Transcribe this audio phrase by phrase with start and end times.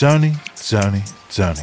[0.00, 1.60] Tony, Tony, Tony.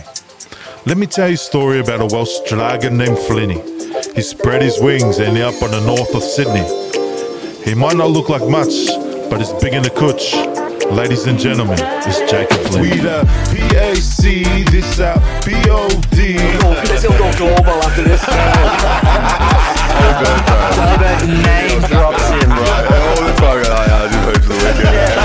[0.86, 3.58] Let me tell you a story about a Welsh dragon named Flinny.
[4.16, 6.62] He spread his wings and he up on the north of Sydney.
[7.66, 8.94] He might not look like much,
[9.32, 10.36] but he's big in the cooch.
[10.94, 12.82] Ladies and gentlemen, it's Jacob Flynn.
[12.84, 13.26] We the
[13.58, 16.38] PAC, this out POD.
[16.86, 18.22] There's a little doorbell after this.
[21.26, 22.52] name drops in.
[22.54, 25.18] all the time, I I just hope the weekend.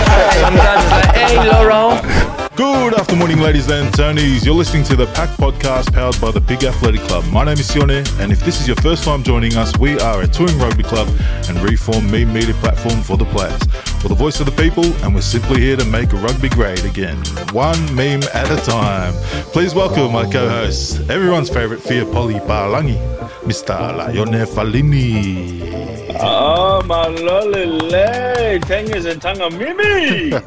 [1.13, 2.22] Hey, Laurent.
[2.55, 4.45] Good afternoon, ladies and Tonys.
[4.45, 7.25] You're listening to the PAC Podcast powered by the Pig Athletic Club.
[7.33, 10.21] My name is Sione, and if this is your first time joining us, we are
[10.21, 11.09] a touring rugby club
[11.49, 13.59] and reformed meme media platform for the players.
[14.03, 17.17] We're the voice of the people, and we're simply here to make rugby great again,
[17.53, 19.15] one meme at a time.
[19.55, 23.77] Please welcome my co-host, everyone's favorite Fia Poli Palangi, Mr.
[23.97, 26.17] Laione Falini.
[26.21, 30.33] Oh, my lolly Tangas and Tanga Mimi.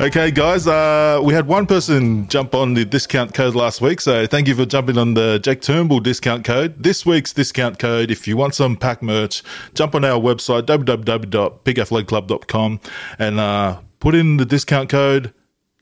[0.00, 4.28] Okay, guys, uh, we had one person jump on the discount code last week, so
[4.28, 6.80] thank you for jumping on the Jack Turnbull discount code.
[6.80, 9.42] This week's discount code, if you want some pack merch,
[9.74, 12.80] jump on our website, www.pigathleticclub.com,
[13.18, 15.34] and uh, put in the discount code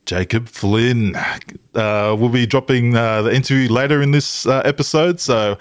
[0.07, 1.15] Jacob Flynn.
[1.75, 5.57] Uh, we'll be dropping uh, the interview later in this uh, episode, so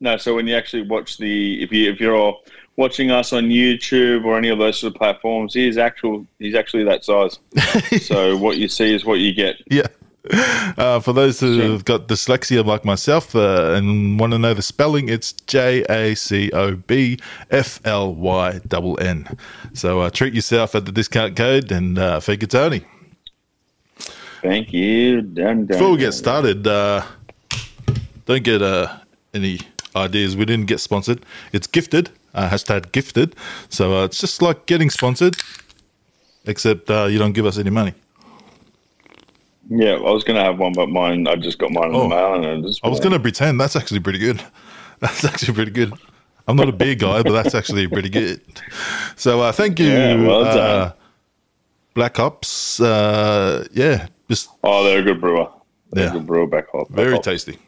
[0.00, 2.36] no, so when you actually watch the, if you if you're
[2.76, 6.26] watching us on YouTube or any of those sort of platforms, he is actual.
[6.38, 7.38] He's actually that size.
[8.02, 9.56] so what you see is what you get.
[9.70, 9.86] yeah.
[10.76, 14.60] Uh, for those who have got dyslexia like myself uh, and want to know the
[14.60, 19.36] spelling, it's J A C O B F L Y double N.
[19.72, 22.84] So uh, treat yourself at the discount code and uh, fake it, Tony.
[24.42, 25.22] Thank you.
[25.22, 27.02] Dun, dun, Before we get started, uh,
[28.26, 28.96] don't get uh,
[29.34, 29.60] any
[29.94, 30.36] ideas.
[30.36, 31.24] We didn't get sponsored.
[31.52, 33.34] It's gifted, uh, hashtag gifted.
[33.68, 35.36] So uh, it's just like getting sponsored,
[36.44, 37.94] except uh, you don't give us any money.
[39.68, 42.02] Yeah, I was going to have one, but mine, I just got mine in Oh.
[42.02, 42.34] the mail.
[42.34, 44.40] And I, just I was going to pretend that's actually pretty good.
[45.00, 45.92] That's actually pretty good.
[46.48, 48.40] I'm not a beer guy, but that's actually pretty good.
[49.14, 50.92] So uh, thank you, Yeah, well uh, done.
[51.92, 52.80] Black Ops.
[52.80, 55.48] Uh, yeah, just Oh, they're a good brewer.
[55.90, 56.10] They're Yeah.
[56.10, 56.86] a good brewer back home.
[56.90, 57.22] very hop.
[57.22, 57.58] tasty.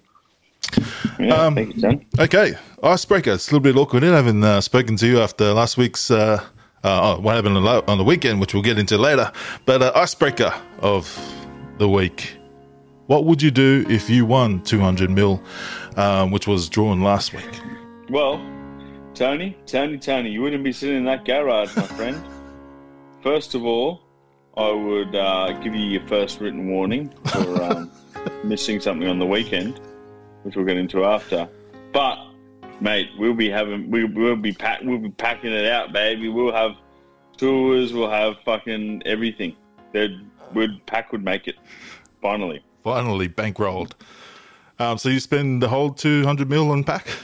[1.18, 2.00] Yeah, Um, thank you.
[2.18, 3.32] Okay, icebreaker.
[3.32, 4.04] It's a little bit awkward.
[4.04, 6.10] I haven't uh, spoken to you after last week's.
[6.10, 6.42] Uh,
[6.84, 9.32] uh, oh, what happened on the- on the weekend, which we'll get into later.
[9.66, 11.08] But uh, icebreaker of
[11.78, 12.36] the week.
[13.06, 15.40] What would you do if you won 200 mil,
[15.96, 17.48] um, which was drawn last week?
[18.10, 18.38] Well,
[19.14, 22.22] Tony, Tony, Tony, you wouldn't be sitting in that garage, my friend.
[23.22, 24.02] First of all,
[24.58, 27.92] I would uh, give you your first written warning for um,
[28.42, 29.80] missing something on the weekend,
[30.42, 31.48] which we'll get into after.
[31.92, 32.18] But,
[32.80, 36.28] mate, we'll be having, we, we'll be pack, we'll be packing it out, baby.
[36.28, 36.72] We'll have
[37.36, 39.54] tours, we'll have fucking everything.
[39.92, 40.10] That
[40.54, 41.54] would pack would make it.
[42.20, 43.92] Finally, Finally bankrolled.
[44.80, 47.06] Um, so you spend the whole 200 mil on pack?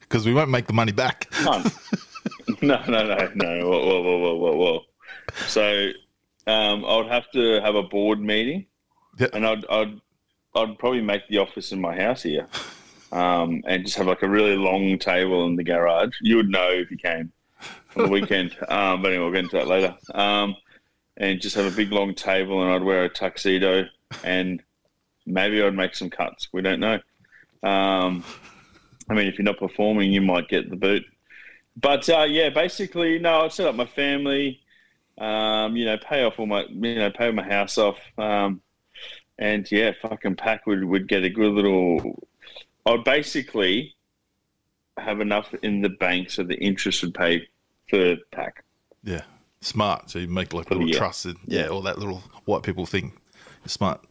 [0.00, 1.30] Because we won't make the money back.
[2.62, 3.68] No, no, no, no.
[3.68, 4.80] Whoa, whoa, whoa, whoa, whoa, whoa.
[5.46, 5.90] So,
[6.48, 8.66] um, I would have to have a board meeting,
[9.32, 10.00] and I'd, I'd,
[10.54, 12.48] I'd probably make the office in my house here,
[13.12, 16.14] um, and just have like a really long table in the garage.
[16.22, 17.32] You would know if you came
[17.96, 18.56] on the weekend.
[18.68, 19.94] um, but anyway, we'll get into that later.
[20.14, 20.56] Um,
[21.18, 23.84] and just have a big long table, and I'd wear a tuxedo,
[24.24, 24.62] and
[25.26, 26.48] maybe I'd make some cuts.
[26.52, 27.00] We don't know.
[27.62, 28.24] Um,
[29.10, 31.04] I mean, if you're not performing, you might get the boot.
[31.76, 34.60] But uh, yeah, basically, no, I'd set up my family,
[35.18, 38.60] um, you know, pay off all my, you know, pay my house off, um,
[39.38, 42.22] and yeah, fucking pack would would get a good little.
[42.86, 43.94] I'd basically
[44.96, 47.46] have enough in the bank so the interest would pay
[47.88, 48.64] for pack.
[49.04, 49.22] Yeah,
[49.60, 50.10] smart.
[50.10, 50.98] So you make like For the little year.
[50.98, 51.24] trusts.
[51.24, 53.12] And, yeah, all that little white people thing.
[53.62, 54.04] You're smart.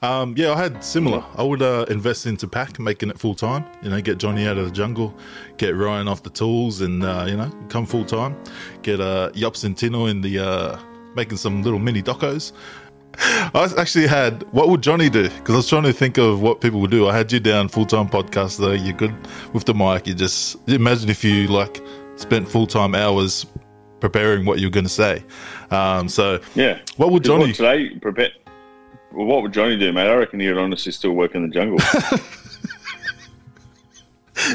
[0.00, 1.24] Um, yeah, I had similar.
[1.36, 3.64] I would uh, invest into pack, making it full time.
[3.82, 5.12] You know, get Johnny out of the jungle,
[5.56, 8.36] get Ryan off the tools, and uh, you know, come full time.
[8.82, 10.78] Get uh, Yops and Tino in the uh,
[11.16, 12.52] making some little mini docos.
[13.20, 15.24] I actually had what would Johnny do?
[15.24, 17.08] Because I was trying to think of what people would do.
[17.08, 18.72] I had you down full time podcast though.
[18.72, 19.14] You're good
[19.52, 20.06] with the mic.
[20.06, 21.82] You just imagine if you like
[22.14, 23.46] spent full time hours
[23.98, 25.24] preparing what you're going to say.
[25.72, 26.78] Um, so Yeah.
[26.96, 27.46] what would Johnny?
[27.46, 27.90] What today?
[27.98, 28.30] Prepare.
[29.12, 30.08] Well, what would Johnny do, mate?
[30.08, 31.78] I reckon he'd honestly still work in the jungle.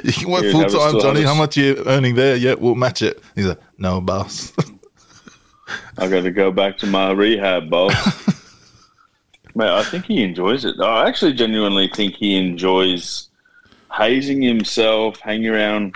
[0.04, 1.22] You can work full time, Johnny.
[1.24, 2.36] How much you earning there?
[2.36, 3.22] Yeah, we'll match it.
[3.36, 4.54] He's like, no, boss.
[5.98, 7.94] I got to go back to my rehab, boss.
[9.56, 10.80] Mate, I think he enjoys it.
[10.80, 13.30] I actually genuinely think he enjoys
[13.96, 15.94] hazing himself, hanging around.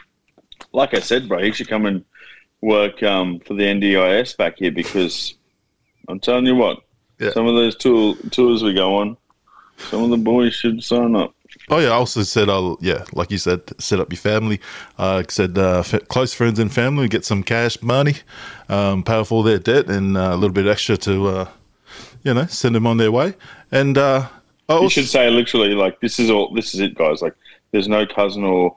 [0.73, 2.05] Like I said, bro, he should come and
[2.61, 5.33] work um, for the NDIS back here because
[6.07, 6.79] I'm telling you what,
[7.19, 7.31] Yeah.
[7.31, 9.17] Some of those tour, tours we go on,
[9.89, 11.33] some of the boys should sign up.
[11.69, 14.59] Oh yeah, I also said I'll yeah, like you said, set up your family.
[14.97, 18.15] Uh, said uh, f- close friends and family get some cash money,
[18.69, 21.49] um, pay off all their debt, and uh, a little bit extra to uh,
[22.23, 23.33] you know send them on their way.
[23.71, 24.27] And uh,
[24.69, 26.53] I You should say literally like this is all.
[26.53, 27.21] This is it, guys.
[27.21, 27.33] Like
[27.71, 28.75] there's no cousin or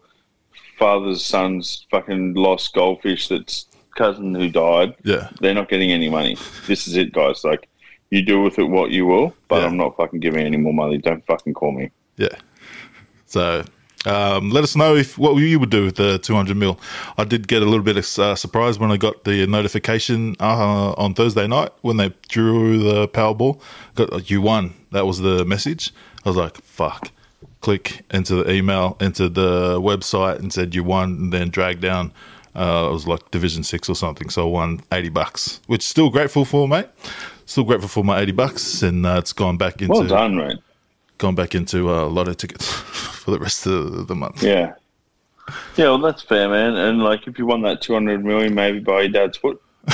[0.78, 3.66] father's son's fucking lost goldfish that's
[3.96, 4.94] cousin who died.
[5.04, 6.36] yeah, They're not getting any money.
[6.66, 7.44] This is it, guys.
[7.44, 7.68] Like
[8.10, 9.66] you do with it what you will, but Yeah.
[9.66, 10.98] I'm not fucking giving any more money.
[10.98, 11.90] Don't fucking call me.
[12.16, 12.28] yeah.
[13.26, 13.64] So
[14.06, 16.80] um, let us know if what you would do with the 200 mil.
[17.16, 20.92] I did get a little bit of uh, surprise when I got the notification uh,
[20.92, 23.60] on Thursday night when they drew the Powerball.
[23.94, 24.74] Got you won.
[24.90, 25.92] That was the message.
[26.24, 27.12] I was like, fuck.
[27.60, 32.12] Click into the email, into the website, and said you won, and then drag down.
[32.56, 36.10] Uh, it was like Division Six or something, so I won eighty bucks, which still
[36.10, 36.86] grateful for, mate.
[37.50, 40.58] Still grateful for my eighty bucks, and uh, it's gone back into Well done, mate.
[41.18, 44.40] gone back into a uh, of tickets for the rest of the month.
[44.40, 44.74] Yeah.
[45.76, 46.76] Yeah, well, that's fair, man.
[46.76, 49.60] And like, if you won that 200 million, maybe buy your dad's foot.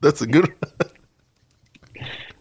[0.00, 0.54] That's a good.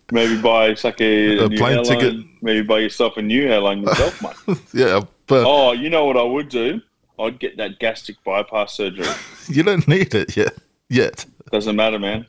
[0.09, 1.83] Maybe buy like a, A plane airline.
[1.83, 2.15] ticket.
[2.41, 4.57] Maybe buy yourself a new airline yourself, mate.
[4.73, 6.79] yeah, but Oh, you know what I would do?
[7.19, 9.05] I'd get that gastric bypass surgery.
[9.49, 10.53] you don't need it yet.
[10.87, 11.25] Yet.
[11.51, 12.25] Doesn't matter, man.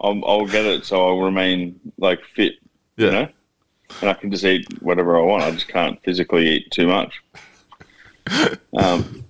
[0.00, 2.54] I'll, I'll get it so I'll remain like fit,
[2.96, 3.06] Yeah.
[3.06, 3.28] you know,
[4.02, 5.42] and I can just eat whatever I want.
[5.44, 7.22] I just can't physically eat too much.
[8.76, 9.24] Um,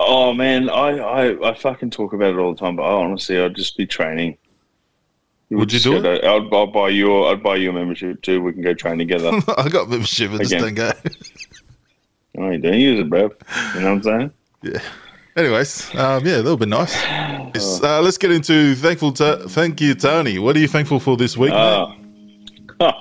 [0.00, 3.40] oh man, I, I I fucking talk about it all the time, but I honestly,
[3.40, 4.36] I'd just be training.
[5.50, 7.24] Would you do go to- I'd, I'll buy you.
[7.26, 8.42] I'd buy you a membership too.
[8.42, 9.30] We can go train together.
[9.56, 10.32] I got membership.
[10.32, 10.90] I just don't go.
[12.38, 13.22] oh, you don't use it, bro.
[13.22, 14.30] You know what I'm saying?
[14.62, 14.80] yeah.
[15.36, 16.96] Anyways, um, yeah, that'll be nice.
[17.82, 19.10] Uh, let's get into thankful.
[19.10, 20.38] Thank you, Tony.
[20.38, 21.52] What are you thankful for this week?
[21.52, 21.94] Mate?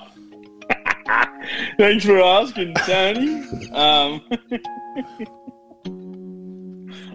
[1.77, 3.69] Thanks for asking, Tony.
[3.69, 4.21] Um,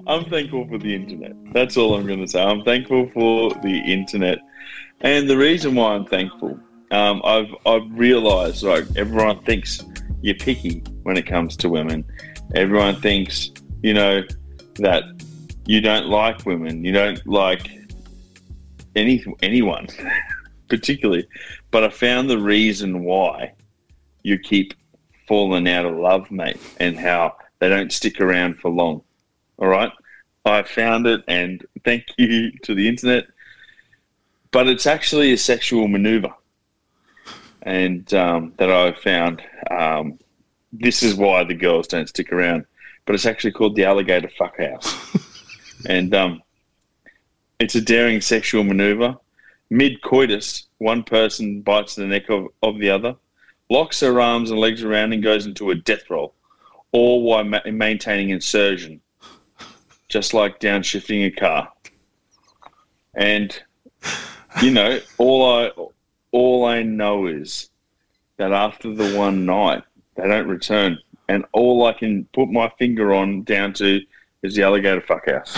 [0.06, 1.32] I'm thankful for the internet.
[1.52, 2.42] That's all I'm going to say.
[2.42, 4.38] I'm thankful for the internet,
[5.02, 6.58] and the reason why I'm thankful,
[6.92, 9.84] um, I've I've realised like everyone thinks
[10.22, 12.06] you're picky when it comes to women.
[12.54, 13.50] Everyone thinks
[13.82, 14.22] you know
[14.80, 15.04] that
[15.66, 16.84] you don't like women.
[16.84, 17.70] You don't like
[18.96, 19.86] any anyone
[20.68, 21.26] particularly.
[21.70, 23.52] But I found the reason why
[24.22, 24.74] you keep
[25.28, 29.02] falling out of love, mate, and how they don't stick around for long.
[29.58, 29.92] All right.
[30.44, 33.26] I found it, and thank you to the internet.
[34.52, 36.34] But it's actually a sexual maneuver,
[37.62, 39.42] and um, that I found.
[39.70, 40.18] Um,
[40.72, 42.64] this is why the girls don't stick around,
[43.10, 45.16] but it's actually called the alligator fuck house,
[45.88, 46.40] and um,
[47.58, 49.16] it's a daring sexual maneuver.
[49.68, 53.16] Mid coitus, one person bites the neck of, of the other,
[53.68, 56.36] locks her arms and legs around, and goes into a death roll,
[56.92, 59.00] all while ma- maintaining insertion,
[60.08, 61.68] just like downshifting a car.
[63.14, 63.60] And
[64.62, 65.72] you know, all I
[66.30, 67.70] all I know is
[68.36, 69.82] that after the one night,
[70.14, 71.00] they don't return,
[71.30, 74.00] and all I can put my finger on down to
[74.42, 75.56] is the alligator fuck house.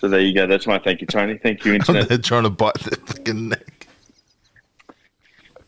[0.00, 0.46] So there you go.
[0.46, 1.38] That's my thank you, Tony.
[1.38, 2.08] Thank you, internet.
[2.08, 3.86] They're trying to bite the fucking neck.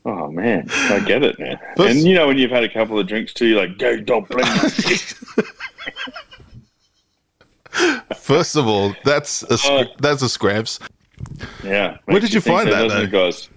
[0.04, 1.56] Oh man, I get it, man.
[1.76, 4.28] And you know when you've had a couple of drinks too, you're like go dog
[4.28, 5.14] blame shit.
[8.18, 9.84] First of all, that's a sc- Oh.
[9.98, 10.78] that's a scraps.
[11.64, 11.98] Yeah.
[12.06, 13.48] Where did you think find that, doesn't guys?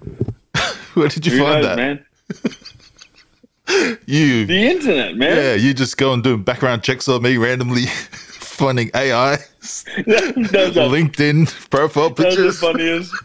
[0.93, 1.77] Where did you Who find knows, that?
[1.77, 2.05] man?
[4.07, 5.35] You The internet, man.
[5.35, 12.09] Yeah, you just go and doing background checks on me randomly, finding AI, LinkedIn profile
[12.09, 12.59] that's the pictures.
[12.59, 13.13] funniest.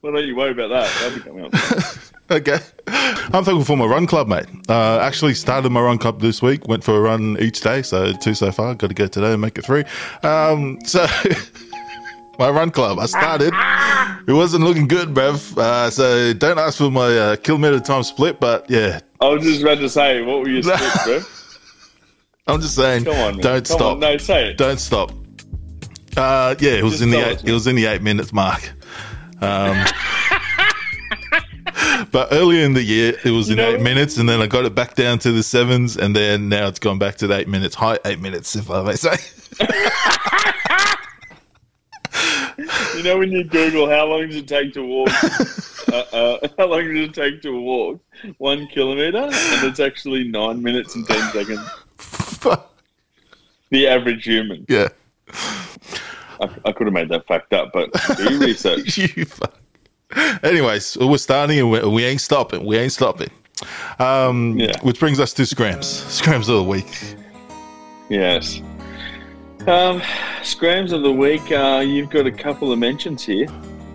[0.00, 0.88] Well, don't you worry about that.
[1.00, 1.52] That'll be coming up.
[2.30, 4.46] Okay, I'm thankful for my run club, mate.
[4.68, 6.68] Uh, actually started my run club this week.
[6.68, 8.76] Went for a run each day, so two so far.
[8.76, 9.82] Got to go today and make it three.
[10.22, 11.04] Um, so
[12.38, 13.52] my run club, I started.
[14.28, 15.58] It wasn't looking good, bruv.
[15.58, 19.62] Uh, so don't ask for my uh, kilometer time split, but yeah, I was just
[19.62, 21.20] about to say, what were your splits, bro?
[22.46, 23.40] I'm just saying, Come on, man.
[23.40, 23.92] don't Come stop.
[23.94, 24.00] On.
[24.00, 24.56] No, say it.
[24.58, 25.10] Don't stop.
[26.16, 28.32] Uh, yeah, it was Just in the eight, us, it was in the eight minutes
[28.32, 28.72] mark.
[29.40, 29.84] Um,
[32.10, 34.64] but earlier in the year, it was in know- eight minutes, and then I got
[34.64, 37.48] it back down to the sevens, and then now it's gone back to the eight
[37.48, 39.16] minutes, high eight minutes, if I may say.
[42.98, 45.08] You know when you Google how long does it take to walk?
[45.92, 48.00] uh, uh, how long does it take to walk
[48.38, 49.18] one kilometer?
[49.18, 51.60] And it's actually nine minutes and ten seconds.
[53.70, 54.66] The average human.
[54.68, 54.88] yeah,
[56.40, 58.98] I, I could have made that fact up, but do your research.
[59.16, 59.54] you fuck.
[60.42, 62.66] Anyways, we're starting and we, we ain't stopping.
[62.66, 63.30] We ain't stopping.
[64.00, 64.72] Um, Yeah.
[64.82, 65.86] Which brings us to scrams.
[65.86, 67.14] Scrams of the week.
[68.08, 68.60] Yes.
[69.68, 70.00] Um,
[70.42, 71.52] scrams of the week.
[71.52, 73.46] Uh, you've got a couple of mentions here.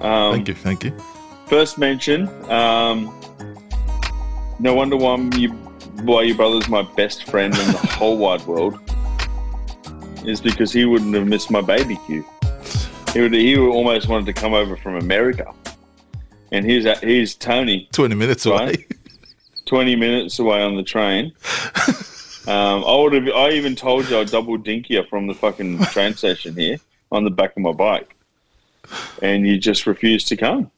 [0.01, 0.53] Um, Thank you.
[0.53, 0.95] Thank you.
[1.47, 2.27] First mention.
[2.51, 3.19] Um,
[4.59, 5.49] no wonder why you,
[6.03, 8.79] why your brother's my best friend in the whole wide world.
[10.23, 12.23] Is because he wouldn't have missed my barbecue.
[13.13, 13.33] He would.
[13.33, 15.51] He almost wanted to come over from America.
[16.51, 17.89] And here's here's Tony.
[17.93, 18.85] 20 minutes away.
[19.65, 21.33] 20 minutes away on the train.
[22.47, 23.27] Um, I would have.
[23.35, 26.77] I even told you I double dink you from the fucking train station here
[27.11, 28.15] on the back of my bike,
[29.21, 30.69] and you just refused to come.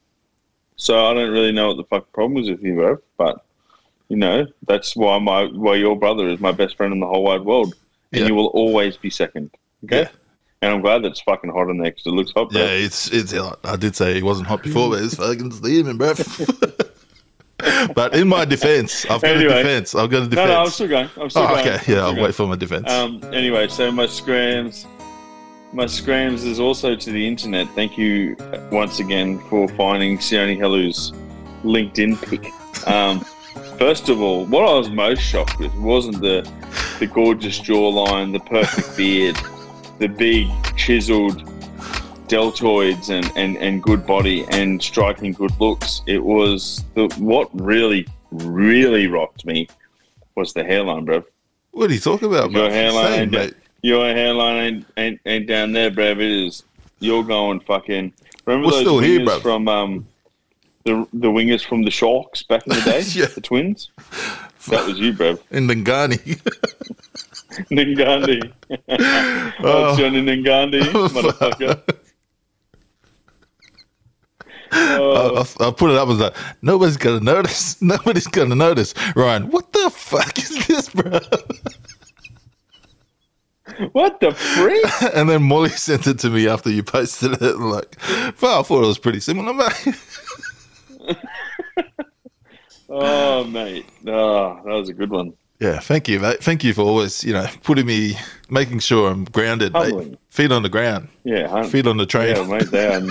[0.75, 2.97] So I don't really know what the fuck problem was with you, bro.
[3.17, 3.43] But
[4.09, 7.23] you know that's why my why your brother is my best friend in the whole
[7.23, 7.73] wide world,
[8.11, 8.27] and Yeah.
[8.27, 9.49] you will always be second.
[9.85, 10.01] Okay.
[10.01, 10.09] Yeah.
[10.61, 12.61] And I'm glad that it's fucking hot in there because it looks hot, bro.
[12.61, 13.33] Yeah, it's it's.
[13.63, 16.13] I did say it wasn't hot before, but it's fucking steaming, bro.
[17.95, 19.53] but in my defense, I've got Anyway.
[19.53, 19.95] a defense.
[19.95, 20.47] I've got a defense.
[20.47, 21.09] no, no, I'm still going.
[21.19, 21.67] I'm still oh, going.
[21.67, 21.93] okay.
[21.93, 22.23] Yeah, I'll going.
[22.25, 22.89] wait for my defense.
[22.89, 24.85] Um, anyway, so my scrams,
[25.73, 27.67] my scrams is also to the internet.
[27.75, 28.35] Thank you
[28.71, 31.13] once again for finding Sione Helu's
[31.63, 32.51] LinkedIn pic.
[32.87, 33.19] Um,
[33.79, 36.49] first of all, what I was most shocked with wasn't the
[36.99, 39.37] the gorgeous jawline, the perfect beard,
[39.99, 41.43] the big chiseled
[42.27, 46.01] deltoids and, and, and good body and striking good looks.
[46.07, 49.67] It was the what really, really rocked me
[50.35, 51.23] was the hairline, bro.
[51.71, 52.63] what are you talking about, bro?
[52.63, 53.53] Your hairline, mate.
[53.81, 56.13] your hairline ain't, ain't, ain't down there, bruv.
[56.13, 56.63] It is.
[56.99, 58.13] You're going fucking.
[58.45, 59.41] Remember We're those here, wingers bruv.
[59.41, 60.07] from um,
[60.83, 63.25] the the wingers from the Sharks back in the day, Yeah.
[63.27, 63.91] the twins.
[64.69, 65.39] That was you, bruv.
[65.51, 66.17] In Nangani.
[67.71, 68.51] Ningandi.
[69.59, 71.81] oh, Johnny Ningandi, motherfucker.
[74.77, 77.81] Oh, I, uh, I put it up as like, nobody's gonna notice.
[77.81, 78.93] Nobody's gonna notice.
[79.15, 81.19] Ryan, what the fuck is this, bro?
[83.93, 84.85] what the freak?
[85.15, 87.57] And then Molly sent it to me after you posted it.
[87.57, 87.97] Like,
[88.41, 89.95] well, I thought it was pretty similar, mate.
[92.89, 93.85] Oh, mate.
[94.07, 95.33] Oh, that was a good one.
[95.59, 96.43] Yeah, thank you, mate.
[96.43, 98.17] Thank you for always, you know, putting me,
[98.49, 99.73] making sure I'm grounded.
[100.29, 102.35] Feet on the ground, Yeah, hun- feet on the train.
[102.35, 103.01] Yeah, mate, they are.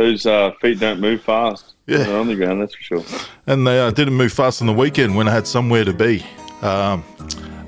[0.00, 1.74] Those uh, feet don't move fast.
[1.86, 1.98] Yeah.
[1.98, 3.04] They're on the ground, that's for sure.
[3.46, 6.24] And they uh, didn't move fast on the weekend when I had somewhere to be.
[6.62, 7.04] Um,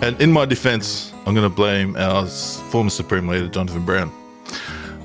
[0.01, 4.11] and in my defense, I'm going to blame our former Supreme Leader, Jonathan Brown.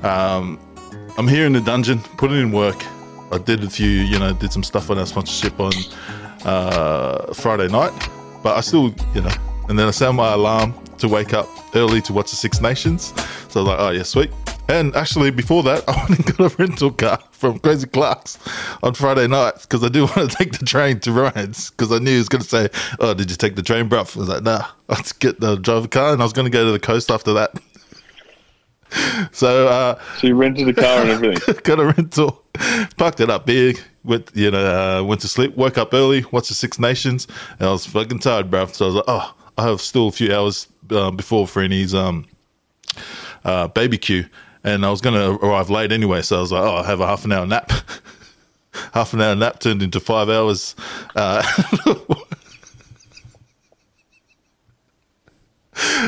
[0.03, 0.57] Um,
[1.17, 2.81] I'm here in the dungeon, putting in work.
[3.33, 5.73] I did a few, you know, did some stuff on our sponsorship on
[6.45, 7.91] uh, Friday night,
[8.41, 9.33] but I still, you know,
[9.67, 13.13] and then I sound my alarm to wake up early to watch the Six Nations.
[13.49, 14.31] So I was like, oh, yeah, sweet.
[14.69, 18.37] And actually, before that, I went and got a rental car from Crazy Clark's
[18.83, 21.99] on Friday night because I do want to take the train to Ryan's because I
[21.99, 22.69] knew he was going to say,
[22.99, 24.15] oh, did you take the train, bruv?
[24.15, 26.13] I was like, nah, let's get the drive a car.
[26.13, 27.51] And I was going to go to the coast after that.
[29.31, 31.55] so, uh, So you rented a car and everything.
[31.63, 32.43] got a rental,
[32.97, 36.47] parked it up big, went you know uh, went to sleep, woke up early, watched
[36.47, 37.27] the Six Nations,
[37.59, 38.73] and I was fucking tired, bruv.
[38.73, 42.27] So I was like, oh, I have still a few hours uh, before Freeney's um
[43.43, 44.27] uh, baby queue,
[44.67, 46.21] and I was gonna arrive late anyway.
[46.21, 47.71] So I was like, oh, I'll have a half an hour nap.
[48.93, 50.75] half an hour nap turned into five hours.
[51.15, 51.41] Uh,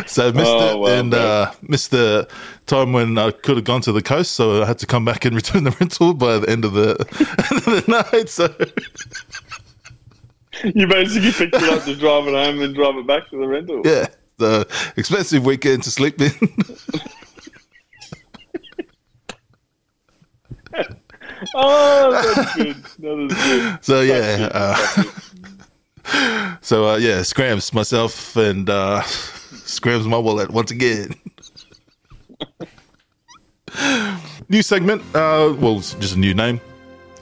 [0.07, 2.27] So missed Oh, it well, and uh, missed the
[2.65, 5.25] time when I could have gone to the coast, so I had to come back
[5.25, 6.95] and return the rental by the end of the,
[7.51, 8.29] end of the night.
[8.29, 8.47] So
[10.73, 13.47] You basically picked it up to drive it home and drive it back to the
[13.47, 13.81] rental.
[13.85, 16.31] yeah, the expensive weekend to sleep in.
[21.55, 22.75] Oh, that's good.
[22.99, 23.79] That is good.
[23.83, 25.03] so yeah, uh,
[26.61, 31.13] so uh, yeah, scrams myself and uh, scrams my wallet once again.
[34.49, 35.01] new segment.
[35.15, 36.59] Uh, well, it's just a new name.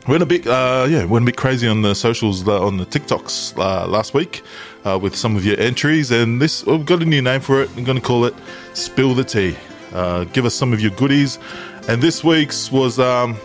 [0.08, 2.86] Went a bit, uh, yeah, went a bit crazy on the socials, uh, on the
[2.86, 4.42] TikToks uh, last week
[4.86, 7.70] uh, with some of your entries, and this we've got a new name for it.
[7.76, 8.34] I'm going to call it
[8.74, 9.58] "Spill the Tea."
[9.92, 11.40] Uh, give us some of your goodies,
[11.90, 13.38] and this week's was um,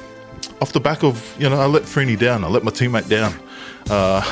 [0.60, 3.34] off the back of you know I let Freeney down, I let my teammate down.
[3.90, 4.22] Uh,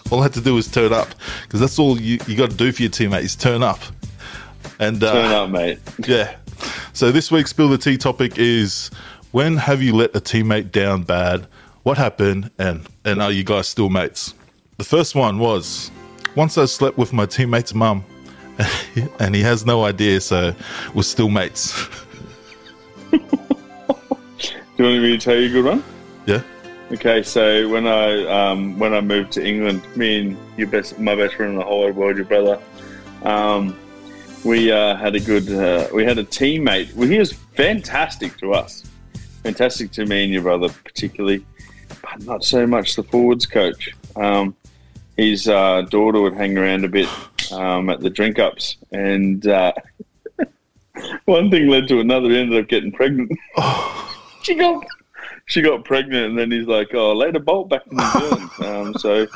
[0.10, 1.08] all I had to do was turn up
[1.42, 3.80] because that's all you, you got to do for your teammate is turn up.
[4.78, 5.78] And uh, Turn up, mate.
[6.06, 6.36] yeah.
[6.92, 8.90] So this week's spill the tea topic is
[9.32, 11.46] when have you let a teammate down bad?
[11.82, 12.50] What happened?
[12.58, 14.34] And and are you guys still mates?
[14.78, 15.90] The first one was
[16.36, 18.04] once I slept with my teammate's mum,
[19.18, 20.54] and he has no idea, so
[20.94, 21.88] we're still mates.
[24.80, 25.84] Do you want me to tell you a good one?
[26.24, 26.42] yeah.
[26.90, 31.14] Okay, so when I um, when I moved to England, me and your best, my
[31.14, 32.58] best friend in the whole world, your brother,
[33.22, 33.78] um,
[34.42, 36.94] we uh, had a good, uh, we had a teammate.
[36.94, 38.84] Well, he was fantastic to us,
[39.42, 41.44] fantastic to me and your brother particularly,
[42.00, 43.90] but not so much the forwards coach.
[44.16, 44.56] Um,
[45.18, 47.08] his uh, daughter would hang around a bit
[47.52, 49.72] um, at the drink ups, and uh,
[51.26, 52.30] one thing led to another.
[52.30, 53.30] He ended up getting pregnant.
[54.42, 54.84] She got
[55.46, 58.50] she got pregnant, and then he's like, "Oh, laid a bolt back in New Zealand."
[58.60, 59.26] Um, so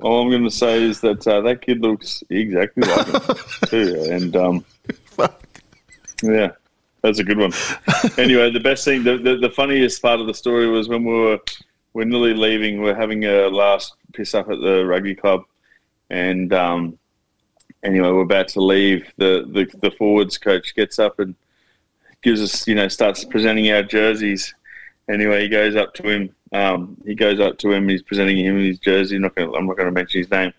[0.00, 3.36] all I'm going to say is that uh, that kid looks exactly like him
[3.66, 4.64] too, and um,
[6.22, 6.50] yeah,
[7.02, 7.52] that's a good one.
[8.18, 11.12] Anyway, the best thing, the, the, the funniest part of the story was when we
[11.12, 11.38] were
[11.92, 12.80] we're nearly leaving.
[12.80, 15.44] We're having a last piss up at the rugby club,
[16.10, 16.98] and um,
[17.82, 19.12] anyway, we're about to leave.
[19.16, 21.34] The, the the forwards coach gets up and
[22.22, 24.54] gives us, you know, starts presenting our jerseys.
[25.10, 26.34] Anyway, he goes up to him.
[26.52, 27.88] Um, he goes up to him.
[27.88, 29.16] He's presenting him his jersey.
[29.16, 29.54] I'm not going.
[29.54, 30.52] I'm not going to mention his name,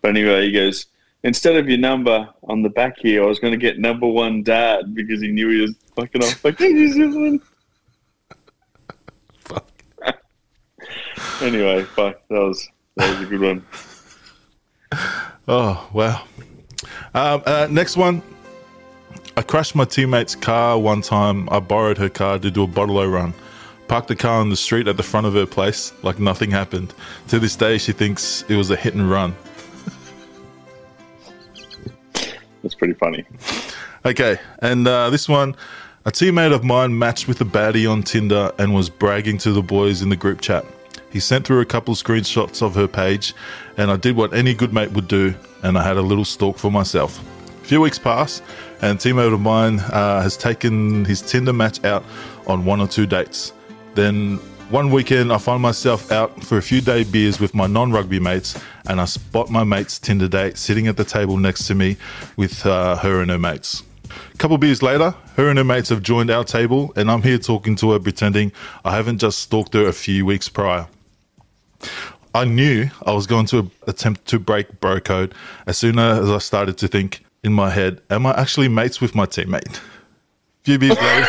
[0.00, 0.86] but anyway, he goes.
[1.24, 4.44] Instead of your number on the back here, I was going to get number one
[4.44, 7.40] dad because he knew he was fucking off fucking New Zealand.
[9.40, 9.68] Fuck.
[11.40, 13.66] Anyway, fuck, that was that was a good one.
[15.46, 16.24] Oh wow.
[17.14, 18.22] Um, uh, next one.
[19.36, 21.48] I crashed my teammate's car one time.
[21.50, 23.34] I borrowed her car to do a bottle run.
[23.86, 26.92] Parked the car on the street at the front of her place like nothing happened.
[27.28, 29.34] To this day, she thinks it was a hit and run.
[32.62, 33.24] That's pretty funny.
[34.04, 35.56] Okay, and uh, this one,
[36.04, 39.62] a teammate of mine matched with a baddie on Tinder and was bragging to the
[39.62, 40.64] boys in the group chat.
[41.10, 43.34] He sent through a couple screenshots of her page,
[43.76, 46.58] and I did what any good mate would do, and I had a little stalk
[46.58, 47.20] for myself.
[47.62, 48.42] A few weeks pass,
[48.80, 52.04] and teammate of mine uh, has taken his Tinder match out
[52.46, 53.52] on one or two dates.
[53.94, 54.38] Then
[54.70, 58.20] one weekend, I find myself out for a few day beers with my non rugby
[58.20, 61.96] mates, and I spot my mate's Tinder date sitting at the table next to me
[62.36, 63.82] with uh, her and her mates.
[64.34, 67.38] A couple beers later, her and her mates have joined our table, and I'm here
[67.38, 68.52] talking to her, pretending
[68.84, 70.88] I haven't just stalked her a few weeks prior.
[72.34, 75.34] I knew I was going to attempt to break bro code
[75.66, 79.14] as soon as I started to think in my head, am I actually mates with
[79.14, 79.80] my teammate?
[80.68, 81.26] few beers later,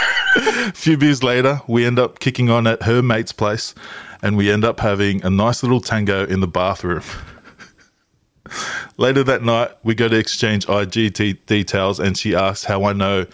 [0.74, 3.74] few beers later, we end up kicking on at her mate's place,
[4.22, 7.04] and we end up having a nice little tango in the bathroom.
[8.98, 12.94] Later that night, we go to exchange IG t- details, and she asks how I
[12.94, 13.28] know.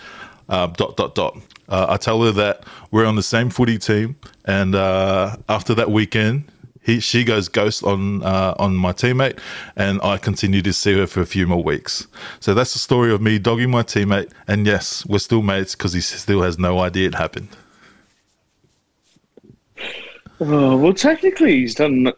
[0.48, 1.36] Uh, dot dot dot.
[1.68, 5.90] Uh, I tell her that we're on the same footy team, and uh, after that
[5.90, 6.44] weekend,
[6.86, 9.40] he she goes ghost on uh, on my teammate,
[9.76, 12.08] and I continue to see her for a few more weeks.
[12.40, 15.94] So that's the story of me dogging my teammate, and yes, we're still mates because
[15.94, 17.50] he still has no idea it happened.
[20.40, 22.14] Oh, well, technically, he's done.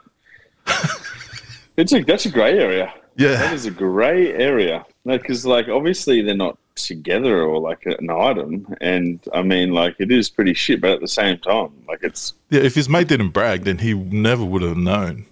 [1.77, 2.93] it's a that's a grey area.
[3.15, 4.85] Yeah, that is a grey area.
[5.05, 10.11] Because, like, obviously they're not together or like an item, and I mean, like, it
[10.11, 10.81] is pretty shit.
[10.81, 12.61] But at the same time, like, it's yeah.
[12.61, 15.25] If his mate didn't brag, then he never would have known.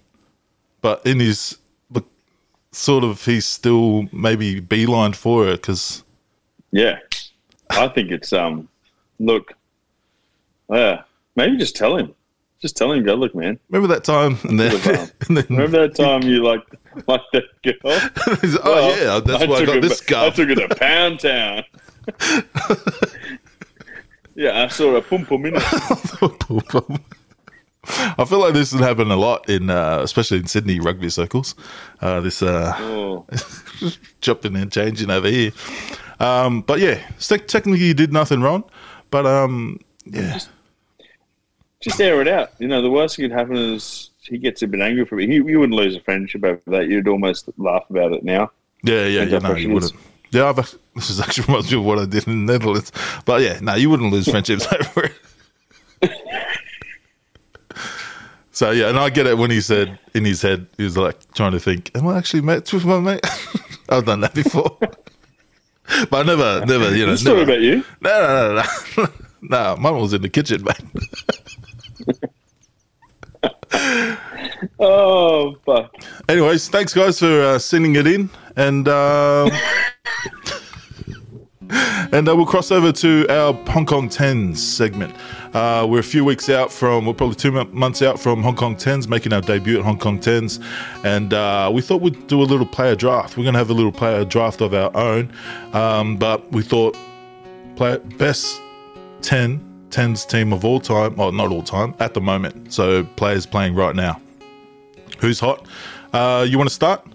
[0.80, 1.58] But in his
[1.90, 2.04] but
[2.72, 6.02] sort of, he's still maybe beeline for it because
[6.72, 6.98] yeah.
[7.70, 8.68] I think it's um.
[9.18, 9.54] Look,
[10.70, 11.02] yeah,
[11.36, 12.14] maybe just tell him.
[12.60, 13.58] Just tell him, go look, man.
[13.68, 15.10] remember that time, and then, one.
[15.28, 16.62] and then Remember that time you like
[17.06, 17.74] like that girl?
[17.84, 21.64] like, Well, oh yeah, that's why I got this I took her to Pound Town.
[24.34, 25.62] yeah, I saw a pum pum in it.
[27.88, 31.54] I feel like this has happened a lot in, uh, especially in Sydney rugby circles.
[32.00, 33.26] Uh, this uh, Oh,
[34.20, 35.52] jumping and changing over here.
[36.18, 38.64] Um, but yeah, technically you did nothing wrong.
[39.10, 40.38] But um, yeah,
[41.80, 42.50] just air it out.
[42.58, 45.16] You know, the worst thing that could happen is he gets a bit angry for
[45.16, 45.26] me.
[45.26, 46.88] He, you wouldn't lose a friendship over that.
[46.88, 48.50] You'd almost laugh about it now.
[48.82, 49.38] yeah, yeah, yeah.
[49.38, 49.92] No, you wouldn't.
[50.30, 50.56] Yeah, I've,
[50.94, 52.92] this is actually reminds me of what I did in the Netherlands.
[53.24, 55.10] But yeah, no, you wouldn't lose friendships over
[56.02, 56.12] it.
[58.52, 61.30] So yeah, and I get it when he said in his head he was like
[61.34, 63.20] trying to think, "Am I actually mates with my mate?"
[63.90, 67.84] I've done that before, but I never, never, you know, It's not never, about you.
[68.00, 68.62] No, no, no,
[68.96, 69.08] no.
[69.42, 70.80] no, mine was in the kitchen, mate.
[74.78, 75.94] Oh, fuck.
[76.28, 79.50] Anyways, thanks guys for uh, sending it in, and um,
[82.12, 85.14] and uh, we'll cross over to our Hong Kong Tens segment.
[85.54, 88.76] Uh, we're a few weeks out from, we're probably two months out from Hong Kong
[88.76, 90.60] Tens, making our debut at Hong Kong Tens,
[91.04, 93.38] and uh, we thought we'd do a little player draft.
[93.38, 95.32] We're going to have a little player draft of our own,
[95.72, 96.96] um, but we thought
[97.76, 98.60] play, best
[99.22, 101.16] 10 tens team of all time.
[101.16, 102.72] Well, not all time at the moment.
[102.72, 104.20] So players playing right now.
[105.20, 105.66] Who's hot?
[106.12, 107.06] Uh, you want to start?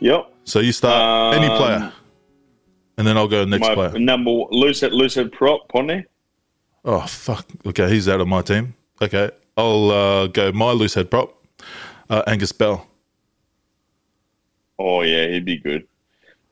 [0.00, 0.32] Yep.
[0.44, 1.92] So you start any Um, player,
[2.98, 3.98] and then I'll go next My player.
[3.98, 6.04] number loose loose prop Ponne.
[6.84, 7.46] Oh fuck!
[7.64, 8.74] Okay, he's out of my team.
[9.00, 11.32] Okay, I'll uh, go my loose head prop,
[12.10, 12.86] uh, Angus Bell.
[14.78, 15.86] Oh yeah, he'd be good.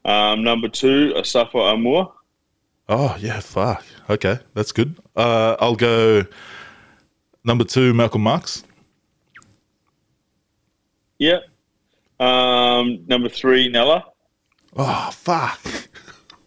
[0.04, 2.12] Um, number two, Asafo Aumua.
[2.88, 3.84] Oh yeah, fuck.
[4.08, 4.96] Okay, that's good.
[5.16, 6.24] Uh, I'll go
[7.44, 8.62] number two, Malcolm Marx.
[11.20, 11.44] Yep.
[12.18, 14.04] Um, number three, Nella.
[14.76, 15.60] Oh fuck.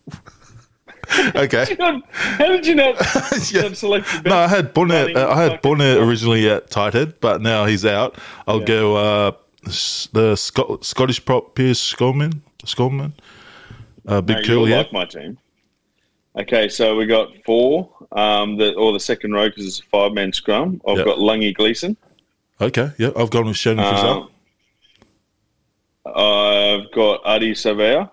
[1.35, 1.75] okay.
[1.75, 2.95] God, how did you not,
[3.51, 3.61] Yeah.
[3.63, 4.25] not select the best?
[4.25, 5.15] No, I had Bonnet.
[5.15, 8.17] Uh, I had Bonnet originally at tight head, but now he's out.
[8.47, 8.65] I'll Yeah.
[8.65, 9.31] go uh,
[9.63, 12.41] the Scot- Scottish prop Pierre Schoeman.
[12.65, 13.13] Skolman.
[14.07, 15.37] Uh, big No, curly like my team.
[16.35, 20.13] Okay, so we got four, um, the, or the second row because it's a five
[20.13, 20.81] man scrum.
[20.87, 21.05] I've Yep.
[21.05, 21.95] got Lungy Gleason.
[22.59, 24.21] Okay, yeah, I've gone with Shannon Frizzell.
[24.23, 24.29] Um,
[26.05, 28.09] I've got Ardie Savea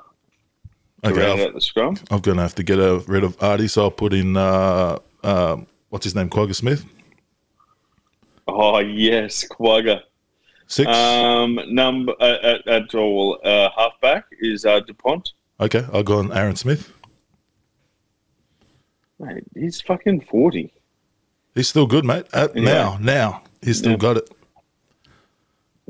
[1.05, 1.97] Okay, I've- the scrum.
[2.11, 4.99] I'm going to have to get uh, rid of Ardie, so I'll put in uh,
[5.25, 6.85] um, what's his name, Kwagga Smith.
[8.47, 10.03] Oh yes, Quagga.
[10.67, 10.89] Six.
[10.91, 15.33] Um, number uh, at, at all uh, halfback is uh, Dupont.
[15.59, 16.93] okay, I'll go on Aaron Smith.
[19.19, 20.73] Mate, he's fucking forty.
[21.55, 22.27] He's still good, mate.
[22.33, 22.63] At, Yeah.
[22.63, 23.97] Now, now he's still Yeah.
[23.99, 24.31] got it.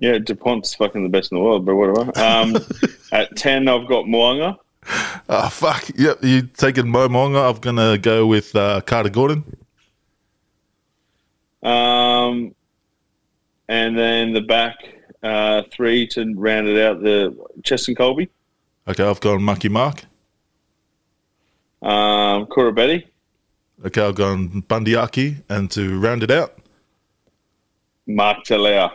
[0.00, 2.10] Yeah, Dupont's fucking the best in the world, but whatever.
[2.18, 2.56] Um,
[3.12, 4.56] at ten, I've got Mo'unga.
[5.28, 5.90] Oh fuck!
[5.94, 7.38] Yep, you taking Mo Monga.
[7.40, 9.44] I'm gonna go with uh, Carter Gordon.
[11.62, 12.54] Um,
[13.68, 14.76] and then the back
[15.22, 18.28] uh, three to round it out the Cheslin Kolbe,
[18.88, 20.04] Okay, I've gone Mucky Mark.
[21.82, 23.04] um, Kurabetti,
[23.84, 26.58] Okay, I've gone Bundee Aki, and to round it out,
[28.06, 28.90] Mark Tele'a.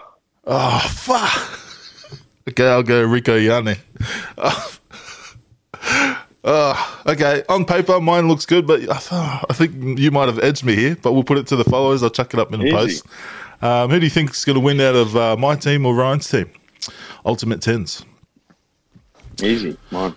[0.47, 2.19] Oh fuck!
[2.49, 3.77] Okay, I'll go Rieko Ioane.
[6.47, 10.37] Oh, okay, on paper mine looks good, but I, th- I think you might have
[10.37, 10.95] edged me here.
[10.95, 12.03] But we'll put it to the followers.
[12.03, 12.71] I'll chuck it up in a Easy.
[12.71, 13.05] post.
[13.63, 15.95] Um, who do you think is going to win out of uh, my team or
[15.95, 16.51] Ryan's team?
[17.25, 18.05] Ultimate tens.
[19.41, 20.13] Easy, mine.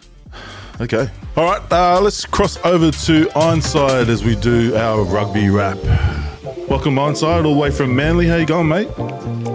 [0.82, 1.08] Okay.
[1.34, 1.72] All right.
[1.72, 5.78] Uh, let's cross over to Ironside as we do our rugby wrap.
[6.68, 8.26] Welcome, Ironside, all the way from Manly.
[8.26, 8.88] How you going, mate?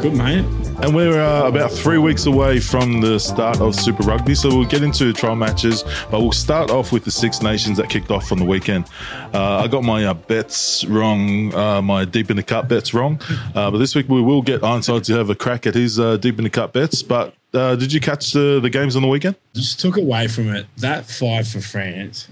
[0.01, 0.43] Good, mate.
[0.81, 4.65] And we're uh, about three weeks away from the start of Super Rugby, so we'll
[4.67, 5.83] get into trial matches.
[6.11, 8.85] But we'll start off with the Six Nations that kicked off on the weekend.
[9.33, 13.19] Uh, I got my uh, bets wrong, uh, my deep in the cut bets wrong.
[13.55, 16.17] Uh, but this week we will get Ironside to have a crack at his uh,
[16.17, 17.01] deep in the cut bets.
[17.01, 19.35] But uh, did you catch the, the games on the weekend?
[19.53, 20.65] Just took away from it.
[20.77, 22.27] That five for France.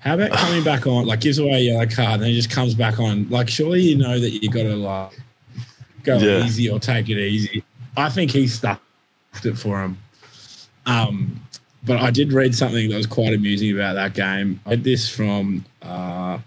[0.00, 1.06] How about coming back on?
[1.06, 3.28] Like gives away a yellow card, and then he just comes back on.
[3.30, 5.12] Like surely you know that you got to like
[6.02, 6.44] go Yeah.
[6.44, 7.62] easy or take it easy.
[7.96, 8.80] I think he stuffed
[9.44, 9.98] it for him.
[10.86, 11.40] Um,
[11.84, 14.60] but I did read something that was quite amusing about that game.
[14.66, 16.38] I read this from uh,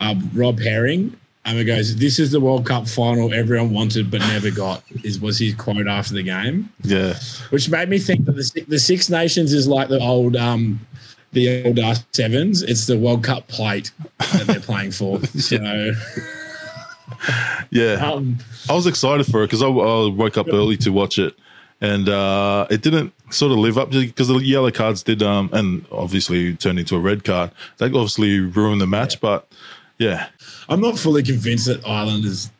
[0.00, 1.16] uh, Rob Herring.
[1.44, 5.20] And it goes, "This is the World Cup final everyone wanted but never got." Is
[5.20, 6.72] was his quote after the game?
[6.82, 7.14] Yeah.
[7.50, 10.80] which made me think that the, the Six Nations is like the old um
[11.30, 12.62] the old uh, sevens.
[12.62, 15.20] It's the World Cup plate that they're playing for.
[15.38, 15.92] So
[17.70, 17.94] Yeah.
[17.94, 21.34] um, I was excited for it because I, I woke up early to watch it,
[21.80, 25.84] and uh, it didn't sort of live up because the yellow cards did, um, and
[25.90, 27.50] obviously turned into a red card.
[27.78, 29.48] They obviously ruined the match, but
[29.98, 30.28] yeah,
[30.68, 32.50] I'm not fully convinced that Ireland is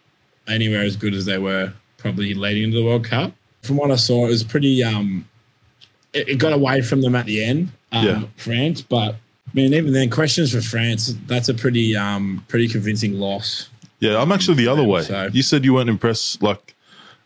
[0.49, 3.33] anywhere as good as they were probably leading into the World Cup.
[3.63, 4.83] From what I saw, it was pretty.
[4.85, 5.29] Um,
[6.13, 8.23] it, it got away from them at the end, um, Yeah.
[8.37, 8.81] France.
[8.81, 11.15] But I mean, even then, questions for France.
[11.27, 13.69] That's a pretty um, pretty convincing loss.
[14.01, 14.21] Yeah.
[14.21, 15.03] I'm actually the other way.
[15.03, 16.75] So- You said you weren't impressed, like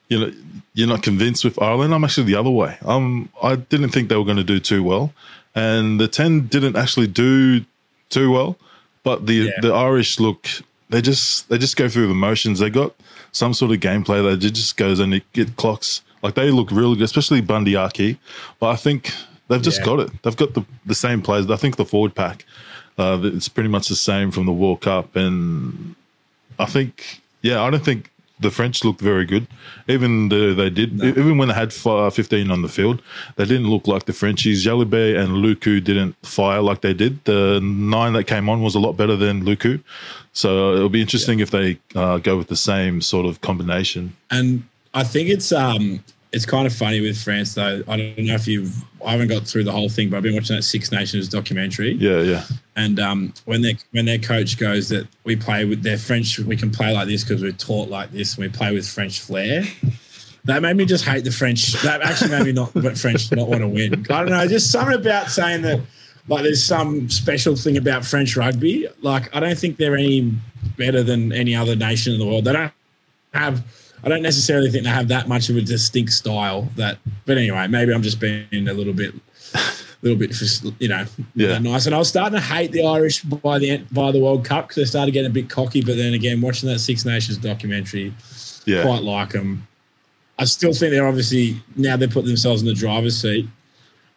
[0.09, 0.33] you know,
[0.75, 1.95] you're not convinced with Ireland.
[1.95, 2.79] I'm actually the other way.
[2.85, 5.13] Um, I didn't think they were going to do too well,
[5.55, 7.65] and the ten didn't actually do
[8.09, 8.57] too well.
[9.05, 9.51] But the Yeah.
[9.63, 10.49] the Irish look,
[10.91, 12.59] they just they just go through the motions.
[12.59, 12.93] They got
[13.33, 16.03] some sort of gameplay that just goes and it get clocks.
[16.23, 18.19] Like they look really good, especially Bundee Aki.
[18.59, 19.13] But I think
[19.49, 19.85] they've just Yeah.
[19.87, 20.11] got it.
[20.23, 21.49] They've got the the same players.
[21.51, 22.45] I think the forward pack,
[22.99, 25.95] uh, it's pretty much the same from the World Cup, and
[26.61, 29.47] I think yeah, I don't think the French looked very good.
[29.87, 33.03] Even though they did, even when they had 15 on the field,
[33.37, 34.65] they didn't look like the Frenchies.
[34.65, 37.23] Jalibert and Lucu didn't fire like they did.
[37.25, 39.83] The nine that came on was a lot better than Lucu.
[40.33, 44.17] So it'll be interesting if they uh, go with the same sort of combination.
[44.31, 47.83] and I think it's um it's kind of funny with France though.
[47.89, 50.35] I don't know if you've I haven't got through the whole thing, but I've been
[50.35, 51.93] watching that Six Nations documentary.
[51.93, 52.45] Yeah, yeah,
[52.77, 56.57] And um, when their when their coach goes that we play with their French, we
[56.57, 59.65] can play like this because we're taught like this, and we play with French flair.
[60.45, 61.73] That made me just hate the French.
[61.83, 63.95] That actually made me not but French not want to win.
[64.11, 65.81] I don't know, just something about saying that
[66.29, 68.87] like there's some special thing about French rugby.
[69.03, 70.33] Like I don't think they're any
[70.77, 72.45] better than any other nation in the world.
[72.45, 72.73] They don't
[73.35, 73.65] have.
[74.03, 76.69] I don't necessarily think they have that much of a distinct style.
[76.77, 79.15] That, but anyway, maybe I'm just being a little bit,
[79.55, 79.61] a
[80.03, 80.35] little bit,
[80.79, 81.59] you know, Yeah.
[81.59, 81.87] nice.
[81.87, 84.77] And I was starting to hate the Irish by the by the World Cup because
[84.77, 85.83] they started getting a bit cocky.
[85.83, 88.15] But then again, watching that Six Nations documentary,
[88.65, 88.83] yeah.
[88.83, 89.67] quite like them.
[90.39, 93.49] I still think they're obviously now they're putting themselves in the driver's seat.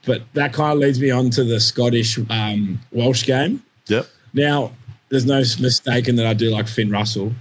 [0.06, 3.63] But that kind of leads me on to the Scottish um, Welsh game.
[3.88, 4.08] Yep.
[4.34, 4.72] Now,
[5.10, 7.34] there's no mistaking that I do like Finn Russell.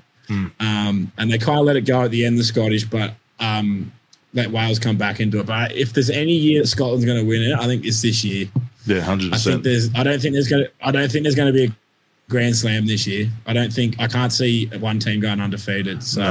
[0.61, 3.92] Um, and they kind of let it go at the end, the Scottish, but um,
[4.35, 5.47] let Wales come back into it.
[5.47, 8.25] But if there's any year that Scotland's going to win it, I think it's this
[8.25, 8.49] year.
[8.87, 9.64] Yeah, hundred I think percent.
[9.64, 9.95] there's.
[9.95, 10.71] I don't think there's going to.
[10.81, 11.77] I don't think there's going to be a
[12.31, 13.29] Grand Slam this year.
[13.47, 13.97] I don't think.
[14.01, 16.03] I can't see one team going undefeated.
[16.03, 16.23] So,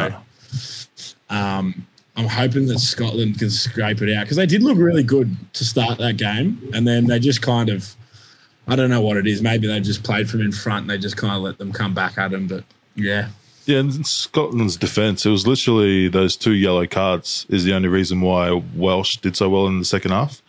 [1.29, 1.35] No.
[1.35, 1.87] um,
[2.17, 5.63] I'm hoping that Scotland can scrape it out because they did look really good to
[5.63, 7.95] start that game, and then they just kind of.
[8.67, 9.41] I don't know what it is.
[9.41, 10.81] Maybe they just played from in front.
[10.81, 12.47] and They just kind of let them come back at them.
[12.47, 12.63] But
[12.95, 13.29] yeah,
[13.71, 18.19] Yeah, in Scotland's defence, it was literally those two yellow cards is the only reason
[18.19, 20.41] why Welsh did so well in the second half.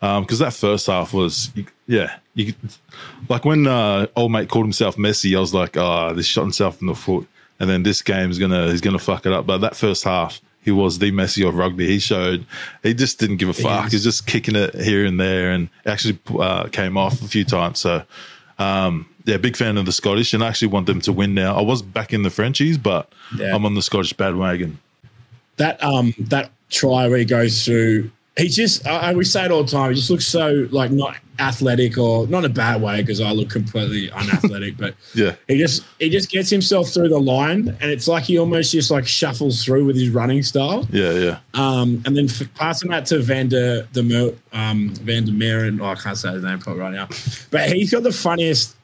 [0.00, 1.52] Because that first half was,
[1.86, 2.52] yeah, you
[3.28, 6.80] like when uh, old mate called himself Messi, I was like, ah, this shot himself
[6.80, 7.28] in the foot,
[7.60, 9.46] and then this game's gonna he's gonna fuck it up.
[9.46, 11.86] But that first half, he was the Messi of rugby.
[11.86, 12.44] He showed
[12.82, 13.86] he just didn't give a fuck.
[13.86, 13.92] is.
[13.92, 17.78] He's just kicking it here and there, and actually uh, came off a few times.
[17.78, 18.02] So
[18.58, 21.56] um, yeah, big fan of the Scottish, and I actually want them to win now.
[21.56, 23.54] I was back in the Frenchies, but Yeah.
[23.54, 24.78] I'm on the Scottish bandwagon.
[25.56, 28.10] that um that try where he goes through.
[28.36, 29.90] He just, I, I- we say it all the time.
[29.90, 33.30] He just looks so like not athletic or not in a bad way because I
[33.30, 37.90] look completely unathletic, but Yeah, he just he just gets himself through the line, and
[37.92, 40.86] it's like he almost just like shuffles through with his running style.
[40.90, 45.24] yeah, yeah, Um, and then f- passing that to Van der, the Mer, um, Van
[45.24, 45.80] der Meren.
[45.80, 47.08] Oh, I can't say his name properly right now,
[47.52, 48.74] but he's got the funniest.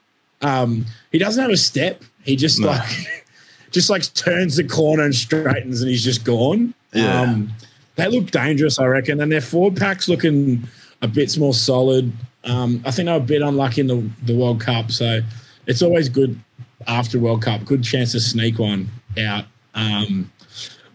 [0.43, 2.03] Um, he doesn't have a step.
[2.25, 2.69] He just No.
[2.69, 3.25] like
[3.71, 6.75] just like turns the corner and straightens, and he's just gone.
[6.93, 7.21] Yeah.
[7.23, 7.51] Um,
[7.97, 10.67] they look dangerous, I reckon, and their forward pack's looking
[11.03, 12.13] a bit more solid.
[12.45, 15.21] Um, I think they were a bit unlucky in the, the World Cup, so
[15.67, 16.41] it's always good
[16.87, 17.65] after World Cup.
[17.65, 19.45] Good chance to sneak one out.
[19.75, 20.33] Um,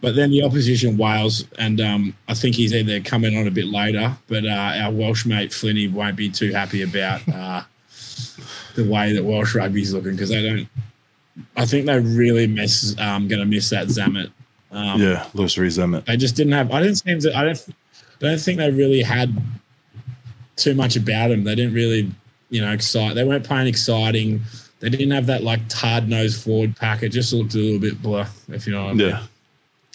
[0.01, 3.65] but then the opposition, Wales, and um, I think he's either coming on a bit
[3.65, 4.49] later, but uh,
[4.83, 7.63] our Welsh mate Flinney won't be too happy about uh,
[8.75, 10.67] the way that Welsh rugby's looking because they don't.
[11.57, 12.97] I think they really miss.
[12.99, 14.31] Um, going to miss that Zammit.
[14.71, 15.25] Um, yeah.
[15.33, 16.05] Rees-Zammit.
[16.05, 16.71] They just didn't have.
[16.71, 17.37] I didn't seem to.
[17.37, 17.65] I don't.
[18.21, 19.35] I don't think they really had
[20.55, 21.43] too much about them.
[21.43, 22.11] They didn't really,
[22.49, 23.15] you know, excite.
[23.15, 24.41] They weren't playing exciting.
[24.79, 27.03] They didn't have that like hard nosed forward pack.
[27.03, 29.09] It just looked a little bit blah, if you know what I mean.
[29.09, 29.23] Yeah.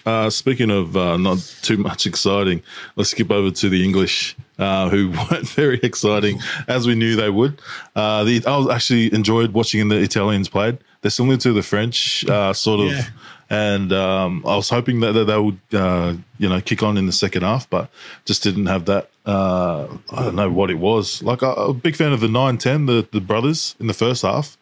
[0.07, 2.63] Uh, speaking of uh, not too much exciting,
[2.97, 7.31] let's skip over to the English, uh, who weren't very exciting as we knew they
[7.31, 7.61] would.
[7.97, 10.79] Uh, the, I was actually enjoyed watching the Italians played.
[11.01, 13.07] They're similar to the French, uh, sort of, Yeah.
[13.49, 17.07] and um, I was hoping that, that they would, uh, you know, kick on in
[17.07, 17.91] the second half, but
[18.27, 19.09] just didn't have that.
[19.27, 21.23] Uh, I don't know what it was.
[21.23, 24.23] Like I, I'm a big fan of the 9-10, the the brothers in the first
[24.23, 24.57] half,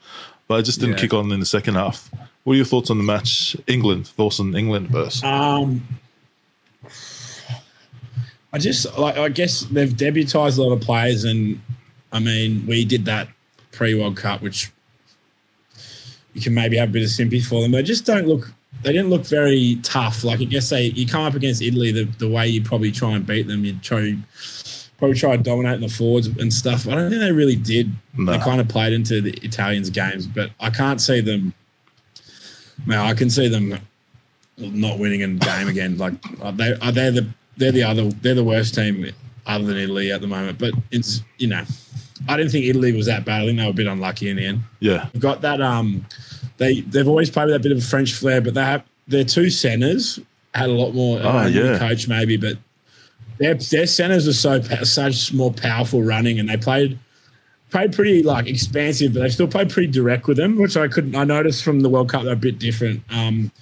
[0.46, 1.00] but it just didn't Yeah.
[1.02, 2.08] kick on in the second half.
[2.44, 3.56] What are your thoughts on the match?
[3.66, 5.22] England, thoughts on England versus?
[5.24, 5.82] Um,
[8.52, 9.16] I just like.
[9.16, 11.60] I guess they've debutized a lot of players, and
[12.12, 13.28] I mean, we did that
[13.72, 14.72] pre World Cup, which
[16.32, 17.72] you can maybe have a bit of sympathy for them.
[17.72, 18.52] They just don't look.
[18.82, 20.24] They didn't look very tough.
[20.24, 23.12] Like I guess they, you come up against Italy, the, the way you probably try
[23.12, 24.16] and beat them, you try
[24.98, 26.86] probably try to dominate the forwards and stuff.
[26.88, 27.92] I don't think they really did.
[28.16, 28.32] No.
[28.32, 31.54] They kind of played into the Italians' games, but I can't see them.
[32.86, 33.78] Now I can see them
[34.56, 35.98] not winning a game again.
[35.98, 39.10] Like uh, they are they the they're the other they're the worst team
[39.46, 40.58] other than Italy at the moment.
[40.58, 41.64] But it's you know,
[42.28, 43.42] I didn't think Italy was that bad.
[43.42, 44.60] I think they were a bit unlucky in the end.
[44.80, 46.06] Yeah, They've got that um
[46.56, 49.24] they they've always played with that bit of a French flair, but they have their
[49.24, 50.18] two centers
[50.54, 51.78] had a lot more Oh, yeah.
[51.78, 52.56] coach maybe, but
[53.38, 56.98] their their centers are so such more powerful running, and they played
[57.70, 61.14] played pretty like expansive, but they still played pretty direct with them, which I couldn't.
[61.14, 63.02] I noticed from the World Cup they're a bit different.
[63.10, 63.52] Um,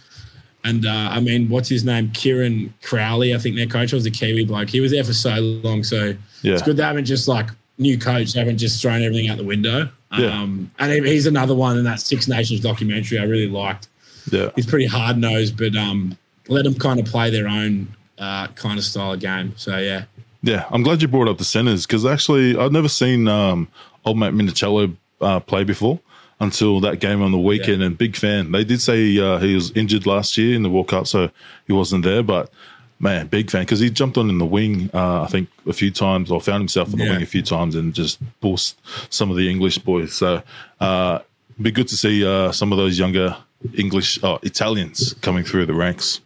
[0.67, 2.11] and uh, I mean, what's his name?
[2.11, 4.69] Kieran Crowley, I think their coach was a Kiwi bloke.
[4.69, 7.49] He was there for so long, so yeah, it's good they haven't just like
[7.79, 9.89] new coach, they haven't just thrown everything out the window.
[10.17, 10.29] Yeah.
[10.29, 13.89] Um, and he's another one in that Six Nations documentary I really liked.
[14.31, 16.17] yeah, He's pretty hard nosed, but um,
[16.49, 19.53] let them kind of play their own uh, kind of style of game.
[19.57, 20.05] So yeah,
[20.43, 23.69] Yeah, I'm glad you brought up the centers because actually I've never seen um,
[24.05, 26.01] old mate Menoncello uh, play before
[26.41, 27.83] until that game on the weekend.
[27.83, 28.53] And big fan.
[28.53, 31.31] They did say uh, he was injured last year in the World Cup, so
[31.67, 32.23] he wasn't there.
[32.23, 32.51] But
[32.99, 34.91] man, big fan because he jumped on in the wing.
[34.93, 37.13] Uh, I think a few times, or found himself in the Yeah.
[37.13, 38.79] wing a few times, and just boost
[39.11, 40.13] some of the English boys.
[40.15, 40.43] So
[40.81, 41.21] uh,
[41.61, 43.37] be good to see uh, some of those younger
[43.75, 46.21] English uh, Italians coming through the ranks.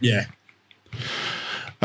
[0.00, 0.24] yeah.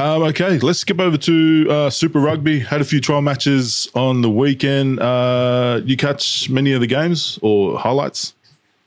[0.01, 2.59] Um, okay, let's skip over to uh, Super Rugby.
[2.59, 4.99] Had a few trial matches on the weekend.
[4.99, 8.33] Uh, you catch many of the games or highlights?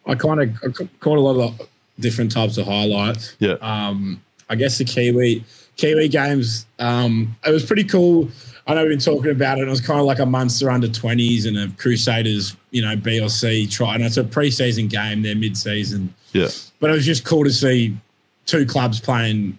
[0.07, 0.50] I kind of
[0.98, 1.68] caught a lot of the
[2.00, 3.37] different types of highlights.
[3.38, 5.44] Yeah, Um, I guess the Kiwi
[5.77, 6.66] Kiwi games.
[6.81, 8.29] Um, it was pretty cool.
[8.66, 9.68] I know we've been talking about it.
[9.68, 13.20] It was kind of like a Munster under twenties and a Crusaders, you know, B
[13.20, 13.94] or C try.
[13.94, 15.22] And it's a preseason game.
[15.22, 16.48] They're mid-season, yeah,
[16.81, 17.96] but it was just cool to see
[18.46, 19.59] two clubs playing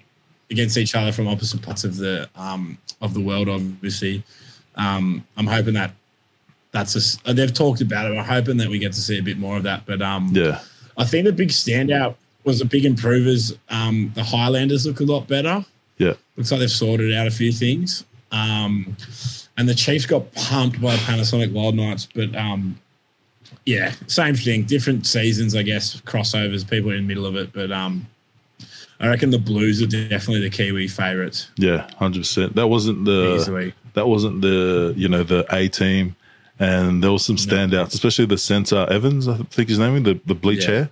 [0.51, 3.49] against each other from opposite parts of the um, of the world.
[3.49, 4.23] Obviously,
[4.75, 5.91] um, I'm hoping that
[6.71, 8.17] that's a, s- they've talked about it.
[8.17, 9.85] I'm hoping that we get to see a bit more of that.
[9.85, 10.59] But um, yeah,
[10.97, 13.53] I think the big standout was the big improvers.
[13.69, 15.65] Um, the Highlanders look a lot better.
[15.97, 18.05] yeah, Looks like they've sorted out a few things.
[18.31, 18.95] Um,
[19.57, 22.77] and the Chiefs got pumped by the Panasonic Wild Knights, but um,
[23.65, 24.63] yeah, same thing.
[24.65, 26.01] Different seasons, I guess.
[26.01, 28.05] Crossovers, people in the middle of it, but um,
[28.99, 31.49] I reckon the Blues are definitely the Kiwi favourites.
[31.57, 32.55] yeah, hundred percent.
[32.55, 33.73] That wasn't the Easily.
[33.93, 36.15] that wasn't the you know the A team,
[36.59, 39.27] and there was some standouts, especially the centre Evans.
[39.27, 40.71] I think his name, the the bleach Yeah.
[40.71, 40.89] hair.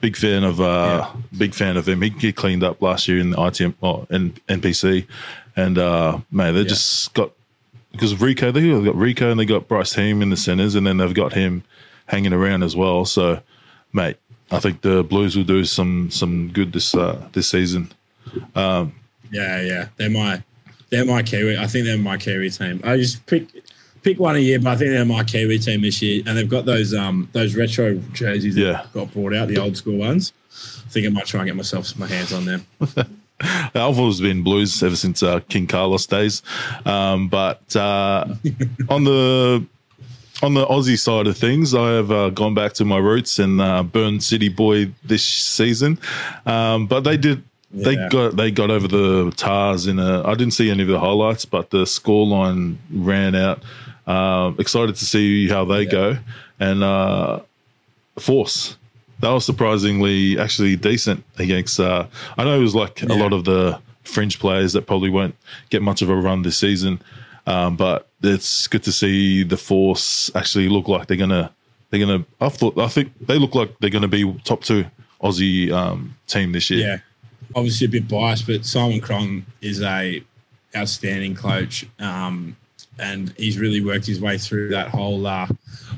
[0.00, 2.02] Big fan of uh, big fan of him.
[2.02, 5.06] He, he cleaned up last year in the ITM oh, in NPC,
[5.54, 7.30] and uh, man, they just got
[7.92, 8.52] because of Rieko.
[8.52, 11.32] They got Rieko and they got Bryce Heem in the centers, and then they've got
[11.32, 11.62] him
[12.08, 13.06] hanging around as well.
[13.06, 13.40] So,
[13.94, 14.16] mate,
[14.50, 17.92] I think the Blues will do some some good this uh, this season.
[18.54, 18.88] Yeah,
[19.32, 20.42] yeah, they're my
[20.90, 21.58] they're my Kiwi.
[21.58, 22.80] I think they're my Kiwi team.
[22.84, 23.46] I just pick
[24.02, 26.48] pick one a year, but I think they're my Kiwi team this year, and they've
[26.48, 28.86] got those um those retro jerseys that Yeah.
[28.94, 30.32] got brought out, the old school ones.
[30.86, 32.66] I think I might try and get myself my hands on them.
[33.40, 36.42] I've always been Blues ever since uh, King Carlos days,
[36.86, 38.24] um, but uh,
[38.88, 39.66] on the
[40.42, 43.60] on the Aussie side of things, I have uh, gone back to my roots and
[43.60, 45.98] uh, Burn City boy this season.
[46.44, 47.42] Um, but they did.
[47.72, 50.22] They got they got over the Tahs in a.
[50.24, 53.62] I didn't see any of the highlights, but the scoreline ran out.
[54.06, 56.16] Um, excited to see how they go
[56.60, 57.40] and uh,
[58.18, 58.76] Force.
[59.20, 61.80] That was surprisingly actually decent against.
[61.80, 65.34] Uh, I know it was like a lot of the fringe players that probably won't
[65.70, 67.02] get much of a run this season,
[67.46, 71.52] um, but it's good to see the Force actually look like they're gonna.
[71.90, 72.24] They're gonna.
[72.40, 72.78] I thought.
[72.78, 74.86] I think they look like they're gonna be top two
[75.22, 76.86] Aussie um, team this year.
[76.86, 76.98] Yeah,
[77.54, 80.22] obviously a bit biased, but Simon Cron is a
[80.74, 82.56] outstanding coach, um,
[82.98, 85.46] and he's really worked his way through that whole uh,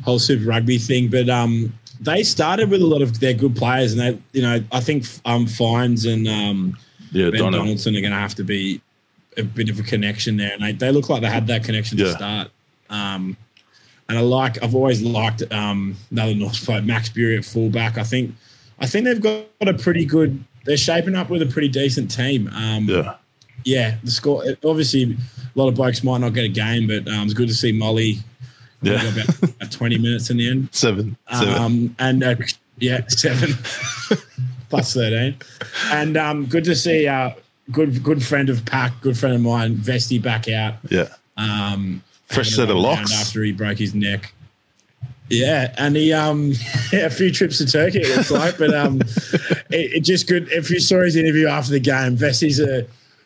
[0.04, 1.08] whole Super Rugby thing.
[1.08, 4.62] But um, they started with a lot of their good players, and they, you know,
[4.70, 6.76] I think um, Fines and um,
[7.12, 7.52] yeah, Ben.
[7.52, 8.80] Donaldson are going to have to be
[9.38, 11.98] a bit of a connection there, and they, they look like they had that connection
[11.98, 12.50] to start.
[12.90, 13.36] Um,
[14.08, 17.98] and I like, I've always liked um, another North player, Max Burey at fullback.
[17.98, 18.34] I think,
[18.78, 20.42] I think they've got a pretty good.
[20.64, 22.48] They're shaping up with a pretty decent team.
[22.54, 23.16] Um, Yeah,
[23.64, 24.44] yeah, the score.
[24.64, 27.54] Obviously, a lot of blokes might not get a game, but um, it's good to
[27.54, 28.18] see Molly.
[28.80, 29.02] Yeah.
[29.08, 30.68] about, about twenty minutes in the end.
[30.72, 31.16] seven.
[31.32, 31.54] seven.
[31.54, 32.36] Um, and uh,
[32.78, 33.50] yeah, seven
[34.70, 35.36] plus thirteen,
[35.90, 37.32] and um, good to see uh,
[37.70, 40.74] good good friend of Pack, good friend of mine, Vesty back out.
[40.90, 43.12] yeah, Um, Fresh set of locks.
[43.14, 44.32] after he broke his neck.
[45.30, 46.52] Yeah, and he um
[46.92, 49.00] yeah, a few trips to Turkey it looks like, but um
[49.70, 50.48] it, it just good.
[50.50, 52.86] If you saw his interview after the game, Vesty's a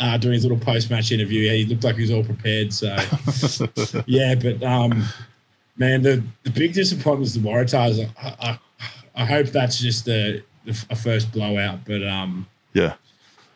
[0.00, 1.42] Uh, doing his little post-match interview.
[1.42, 2.72] Yeah, he looked like he was all prepared.
[2.72, 2.96] So,
[4.06, 5.04] yeah, but um,
[5.76, 8.10] man, the, the big disappointment was the Waratahs.
[8.22, 8.58] I, I,
[9.14, 10.42] I hope that's just a,
[10.88, 11.84] a first blowout.
[11.86, 12.94] But um, Yeah.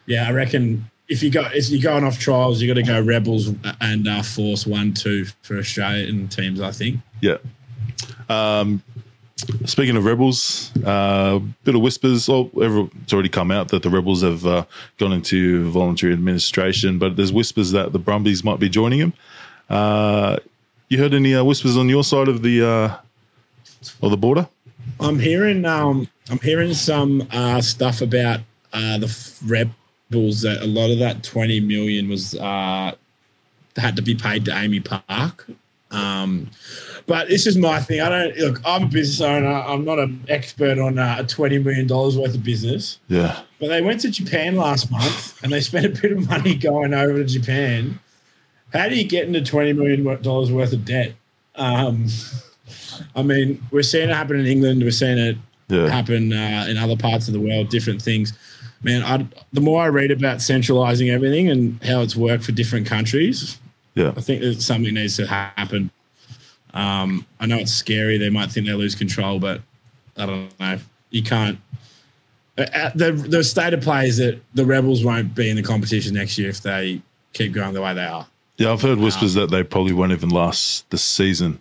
[0.06, 3.00] yeah, I reckon if you go if you're going off trials, you got to go
[3.00, 6.60] Rebels and uh, Force one two for Australian teams.
[6.60, 7.00] I think.
[7.20, 7.36] Yeah.
[8.28, 8.82] Um,
[9.64, 12.28] speaking of rebels, uh, bit of whispers.
[12.28, 14.64] Oh, it's already come out that the rebels have uh,
[14.98, 19.12] gone into voluntary administration, but there's whispers that the Brumbies might be joining him.
[19.68, 20.38] Uh,
[20.88, 22.96] you heard any uh, whispers on your side of the uh,
[24.02, 24.48] of the border?
[25.00, 28.40] I'm hearing um I'm hearing some uh stuff about
[28.72, 34.50] the rebels that a lot of that 20 million was had to be paid to
[34.52, 35.46] AAMI Park.
[35.90, 36.50] Um
[37.06, 38.00] but this is my thing.
[38.00, 39.48] I don't look, I'm a business owner.
[39.48, 42.98] I'm not an expert on uh, a 20 million dollars worth of business.
[43.08, 43.40] Yeah.
[43.60, 46.94] But they went to Japan last month and they spent a bit of money going
[46.94, 47.98] over to Japan.
[48.72, 51.14] How do you get into twenty million dollars worth of debt?
[51.54, 52.06] Um,
[53.14, 54.82] I mean, we're seeing it happen in England.
[54.82, 55.36] We're seeing it
[55.68, 55.88] Yeah.
[55.88, 57.68] happen uh, in other parts of the world.
[57.68, 58.32] Different things.
[58.82, 62.86] Man, I, the more I read about centralizing everything and how it's worked for different
[62.86, 63.58] countries,
[63.94, 64.12] Yeah.
[64.16, 65.90] I think that something needs to happen.
[66.74, 68.18] Um, I know it's scary.
[68.18, 69.60] They might think they lose control, but
[70.16, 70.78] I don't know.
[71.10, 71.58] You can't.
[72.58, 75.62] uh, uh, The the state of play is that the rebels won't be in the
[75.62, 77.00] competition next year if they
[77.32, 78.26] keep going the way they are.
[78.58, 81.60] Yeah, I've heard whispers that they probably won't even last this season.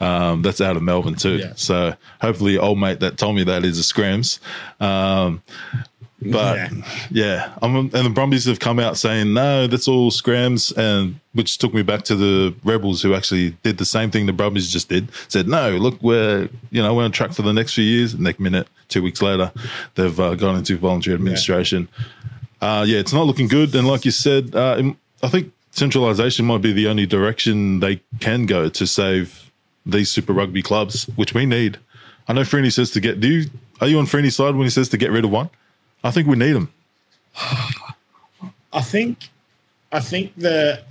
[0.00, 1.36] Um, that's out of Melbourne too.
[1.36, 1.52] Yeah.
[1.56, 4.40] So hopefully, old mate that told me that is a scrams.
[4.80, 5.42] Um,
[6.24, 6.68] but Yeah.
[7.10, 11.58] yeah, I'm, and the Brumbies have come out saying no, that's all scrams, and which
[11.58, 14.88] took me back to the Rebels who actually did the same thing the Brumbies just
[14.88, 15.08] did.
[15.28, 18.18] Said no, look, we're you know we're on track for the next few years.
[18.18, 19.52] Next minute, two weeks later,
[19.94, 21.88] they've uh, gone into voluntary administration.
[22.60, 23.74] Uh, yeah, it's not looking good.
[23.74, 24.82] And like you said, uh,
[25.22, 29.50] I think centralisation might be the only direction they can go to save
[29.84, 31.78] these Super Rugby clubs, which we need.
[32.26, 33.20] I know Freeney says to get.
[33.20, 33.50] Do you
[33.80, 35.50] are you on Freeney's side when he says to get rid of one?
[36.04, 36.72] I think we need them.
[38.72, 39.30] I think,
[39.90, 40.84] I think that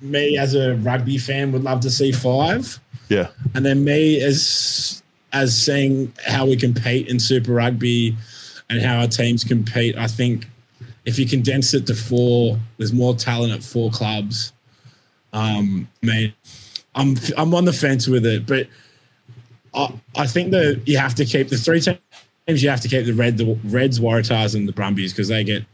[0.00, 2.78] me as a rugby fan would love to see five.
[3.08, 8.16] Yeah, and then me as as seeing how we compete in Super Rugby
[8.68, 9.96] and how our teams compete.
[9.96, 10.46] I think
[11.04, 14.52] if you condense it to four, there's more talent at four clubs.
[15.32, 16.32] Um, I mean,
[16.94, 18.66] I'm I'm on the fence with it, but
[19.74, 21.98] I I think that you have to keep the three teams.
[22.58, 25.64] You have to keep the red, the Reds, Waratahs, and the Brumbies because they get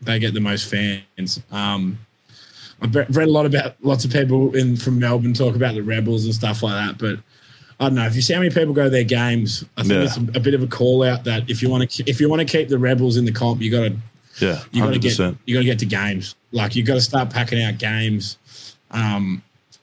[0.00, 1.40] they get the most fans.
[1.50, 1.98] Um,
[2.80, 6.24] I've read a lot about lots of people in from Melbourne talk about the Rebels
[6.24, 7.18] and stuff like that, but
[7.80, 9.64] I don't know if you see how many people go to their games.
[9.76, 10.02] I think Yeah.
[10.04, 12.28] it's a, a bit of a call out that if you want to if you
[12.28, 13.96] want to keep the Rebels in the comp, you got to
[14.44, 16.36] yeah, you got to get you got to get to games.
[16.52, 18.38] Like you got to start packing out games.
[18.92, 19.42] Um,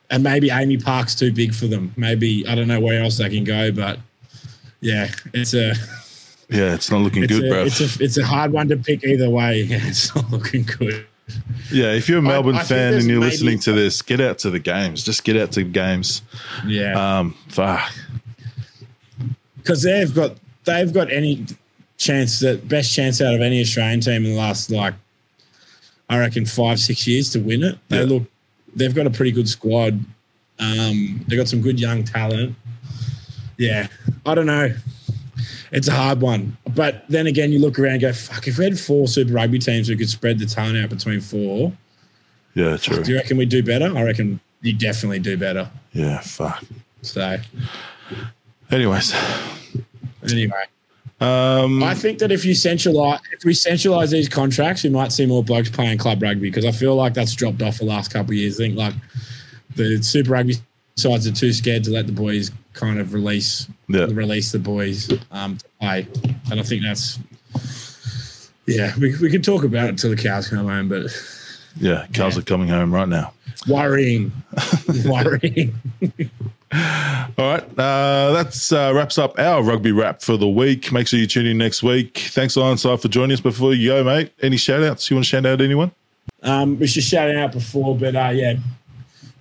[0.09, 1.93] and maybe AAMI Park's too big for them.
[1.97, 3.99] Maybe I don't know where else they can go, but
[4.82, 5.73] yeah, it's a
[6.49, 7.63] Yeah, it's not looking it's good, a, bro.
[7.63, 9.61] it's a it's a hard one to pick either way.
[9.69, 11.05] Yeah, it's not looking good.
[11.71, 14.37] yeah, if you're a Melbourne I think fan and you're listening to this, get out
[14.39, 15.03] to the games.
[15.03, 16.21] Just get out to games.
[16.67, 17.19] Yeah.
[17.19, 17.91] Um, fuck.
[19.57, 20.35] because they've got
[20.65, 21.45] they've got any
[21.97, 24.93] chance that best chance out of any Australian team in the last like
[26.09, 27.79] I reckon five six years to win it.
[27.89, 28.03] They Yeah.
[28.05, 28.23] look
[28.75, 29.99] they've got a pretty good squad.
[30.59, 32.55] Um, they got some good young talent.
[33.57, 33.87] Yeah,
[34.25, 34.73] I don't know.
[35.76, 38.63] It's a hard one, but then again, you look around and go, "Fuck!" If we
[38.63, 41.73] had four Super Rugby teams, we could spread the talent out between four.
[42.53, 43.03] Yeah, true.
[43.03, 43.93] Do you reckon we'd do better?
[43.93, 45.69] I reckon you definitely do better.
[45.91, 46.63] Yeah, fuck.
[47.01, 47.38] So
[48.71, 49.13] Anyways,
[50.23, 50.63] anyway,
[51.19, 55.26] um, I think that if you centralize, if we centralize these contracts, we might see
[55.26, 58.32] more blokes playing club rugby because I feel like that's dropped off the last couple
[58.32, 58.59] of years.
[58.61, 58.93] I think like
[59.76, 60.55] the Super Rugby
[60.95, 64.05] sides are too scared to let the boys kind of release Yeah.
[64.11, 66.07] release the boys um, to play,
[66.51, 67.17] and I think that's
[68.67, 68.93] yeah.
[68.99, 71.07] We we can talk about it till the cows come home, but
[71.78, 72.39] Yeah, cows Yeah.
[72.41, 73.34] are coming home right now.
[73.67, 74.32] Worrying.
[75.05, 75.73] Worrying.
[77.38, 80.91] All right, uh, that's uh, wraps up our rugby wrap for the week.
[80.91, 82.17] Make sure you tune in next week.
[82.32, 83.39] Thanks, Ironside, for joining us.
[83.41, 85.09] Before you go, mate, any shout outs?
[85.09, 85.91] You want to shout out anyone?
[86.43, 88.55] Um, we should shout out before, but uh, yeah,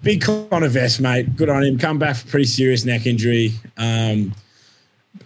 [0.05, 1.35] big Connor Vest, mate.
[1.35, 1.79] Good on him.
[1.79, 3.53] Come back for pretty serious neck injury.
[3.77, 4.35] Um,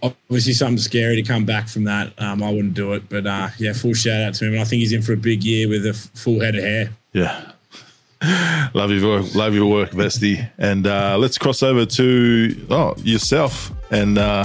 [0.01, 2.13] obviously, something scary to come back from that.
[2.17, 4.53] Um, I wouldn't do it, but uh, yeah, full shout out to him.
[4.53, 6.63] And I think he's in for a big year with a f- full head of
[6.63, 6.89] hair.
[7.13, 7.51] Yeah.
[8.73, 10.45] Love your work, love your work, Vesty.
[10.57, 14.43] And uh, let's cross over to oh yourself and uh,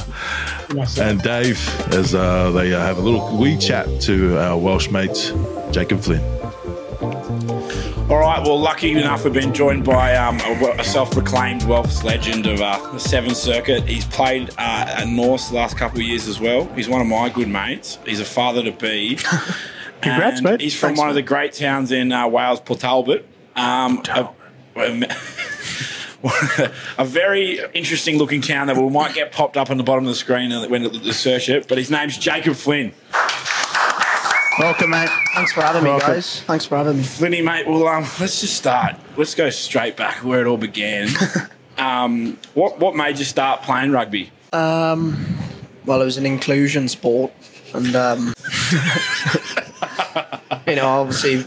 [0.96, 1.58] and Dave
[1.92, 5.34] as uh, they uh, have a little wee chat to our Welsh mate
[5.72, 6.43] Jacob Flynn.
[8.10, 8.42] All right.
[8.42, 12.76] Well, lucky enough, we've been joined by um, a, a self-proclaimed Welsh legend of uh,
[12.92, 13.84] the sevens circuit.
[13.88, 16.66] He's played uh, at North the last couple of years as well.
[16.74, 17.98] He's one of my good mates.
[18.04, 19.16] He's a father to be.
[20.02, 20.60] Congrats, mate.
[20.60, 23.26] He's from Thanks, one of the great towns in uh, Wales, Port Talbot.
[23.56, 24.28] Um, a,
[26.98, 30.08] a very interesting looking town that we might get popped up on the bottom of
[30.08, 31.68] the screen when you search it.
[31.68, 32.92] But his name's Jacob Flynn.
[34.58, 35.10] Welcome, mate.
[35.34, 36.40] Thanks for having me, guys.
[36.42, 37.02] Thanks for having me.
[37.02, 38.94] Flinny, mate, well, um, let's just start.
[39.16, 41.08] Let's go straight back where it all began.
[41.78, 44.30] um, what what made you start playing rugby?
[44.52, 45.26] Um,
[45.84, 47.32] well, it was an inclusion sport,
[47.74, 48.32] and um,
[50.68, 51.44] you know, obviously,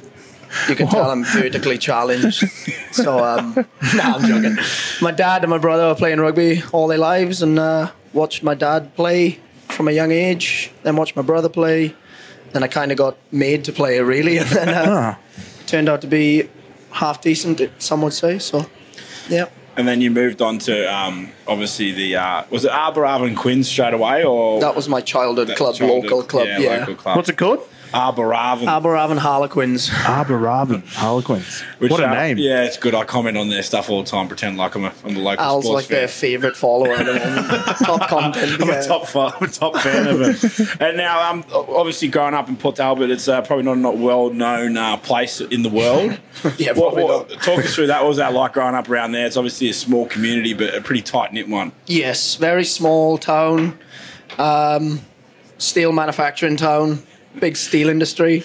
[0.68, 2.44] you can tell I'm vertically challenged.
[2.92, 3.54] So, um,
[3.96, 4.58] nah, I'm joking.
[5.02, 8.54] My dad and my brother were playing rugby all their lives, and uh, watched my
[8.54, 9.40] dad play
[9.70, 10.72] from a young age.
[10.84, 11.96] Then watched my brother play.
[12.54, 15.16] Then I kind of got made to play it really, and then uh,
[15.66, 16.50] turned out to be
[16.92, 17.62] half decent.
[17.80, 18.66] Some would say so.
[19.30, 19.48] Yeah.
[19.76, 23.94] And then you moved on to um, obviously the uh, was it Arbor Quinn straight
[23.94, 26.48] away or That was my childhood club, childhood- local club.
[26.48, 27.16] Yeah, local club.
[27.16, 27.60] What's it called?
[27.94, 29.90] Arbor Aberavon Harlequins.
[30.08, 30.40] Arbor
[30.88, 31.62] Harlequins.
[31.80, 32.38] Which, what a uh, name.
[32.38, 32.94] Yeah, it's good.
[32.94, 35.46] I comment on their stuff all the time, pretend like I'm a, I'm a local
[35.46, 35.98] Al's sports like fan.
[35.98, 37.78] their favourite follower at the moment.
[37.80, 38.62] Top content.
[38.62, 38.82] I'm yeah.
[38.82, 40.82] a top fan, I'm a top fan of it.
[40.82, 43.98] And now, um, obviously, growing up in Port Talbot, it's uh, probably not a not
[43.98, 46.18] well known uh, place in the world.
[46.58, 47.42] Yeah, What, what, not.
[47.42, 48.02] talk us through that.
[48.02, 49.26] What was that like growing up around there?
[49.26, 51.72] It's obviously a small community, but a pretty tight knit one.
[51.88, 53.78] Yes, very small town,
[54.38, 55.02] um,
[55.58, 57.04] steel manufacturing town,
[57.40, 58.44] big steel industry.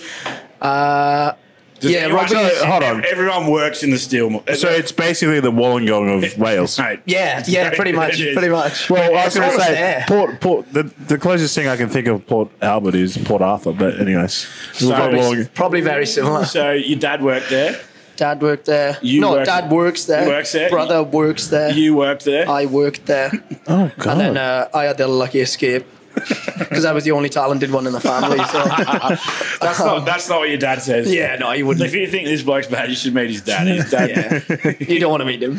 [0.61, 1.33] Uh,
[1.81, 2.35] Does yeah, anyone- rugby.
[2.55, 3.05] So, hold on.
[3.11, 4.31] Everyone works in the steel.
[4.31, 6.79] mo- So it's basically the Wollongong of Wales.
[6.79, 8.35] Mate, Yeah, yeah, pretty much, It is.
[8.37, 8.89] pretty much.
[8.89, 10.05] Well, I was going to almost say there.
[10.07, 10.73] Port, Port.
[10.73, 13.73] The, the closest thing I can think of Port Albert is Port Arthur.
[13.73, 14.47] But anyways,
[14.81, 15.55] we've got Probably- Wollongong.
[15.55, 16.45] Probably very similar.
[16.45, 17.81] So your dad worked there.
[18.15, 18.99] Dad worked there.
[19.03, 20.29] You no, work- dad works there.
[20.29, 20.69] Works there?
[20.71, 21.73] Brother works there.
[21.73, 22.49] You worked there.
[22.49, 23.33] I worked there.
[23.67, 24.07] Oh God.
[24.13, 25.87] And then uh, I had the lucky escape
[26.59, 28.39] because I was the only talented one in the family.
[28.39, 28.65] So
[29.61, 30.05] that's not.
[30.05, 31.13] That's not what your dad says.
[31.13, 31.85] yeah, no, you wouldn't.
[31.87, 33.67] If you think this bloke's bad, you should meet his dad.
[33.67, 34.11] His dad.
[34.11, 35.53] Yeah, you don't want to meet him.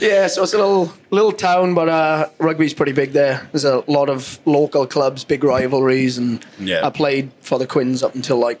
[0.00, 3.48] yeah, so it's a little little town, but uh, rugby's pretty big there.
[3.52, 6.86] There's a lot of local clubs, big rivalries, and Yeah.
[6.86, 8.60] I played for the Quins up until like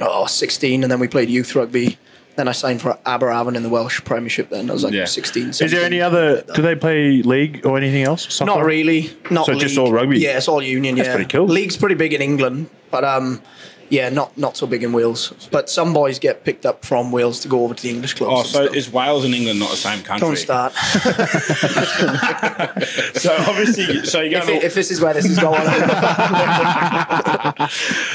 [0.00, 1.98] oh 16, and then we played youth rugby.
[2.40, 4.48] Then I signed for Aberavon in the Welsh Premiership.
[4.48, 5.04] Then I was like Yeah.
[5.04, 5.50] 16.
[5.50, 5.84] is there 17.
[5.92, 6.40] any other?
[6.54, 8.32] Do they play league or anything else?
[8.32, 8.46] Soccer?
[8.50, 9.10] Not really.
[9.30, 9.84] Not So just league.
[9.86, 10.20] all rugby?
[10.20, 10.94] Yeah, it's all union.
[10.94, 11.44] That's yeah, pretty cool.
[11.44, 13.42] League's pretty big in England, but um,
[13.90, 15.32] yeah, not not so big in Wales.
[15.50, 18.32] But some boys get picked up from Wales to go over to the English clubs.
[18.32, 18.76] Oh, so stuff.
[18.76, 20.26] is Wales and England not the same country?
[20.28, 20.72] don't start.
[23.14, 24.38] So obviously, so you go.
[24.38, 25.60] if, it, if this is where this is going,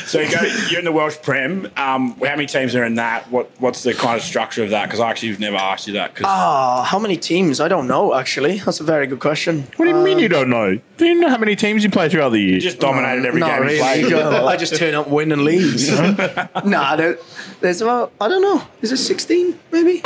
[0.05, 0.41] so you go.
[0.69, 1.65] You're in the Welsh Prem.
[1.77, 3.29] Um, how many teams are in that?
[3.31, 4.85] What What's the kind of structure of that?
[4.85, 6.15] Because I actually have never asked you that.
[6.15, 7.59] 'cause- Ah, how many teams?
[7.59, 8.13] I don't know.
[8.15, 9.67] Actually, that's a very good question.
[9.77, 10.79] What do you mean you don't know?
[10.97, 12.55] Do you know how many teams you play throughout the year?
[12.55, 13.75] you just dominated every Not game really.
[13.99, 14.13] you played.
[14.53, 15.64] I just turn up, win, and leave.
[16.65, 17.17] nah, there,
[17.61, 18.61] there's about I don't know.
[18.81, 20.03] Is it 16 maybe?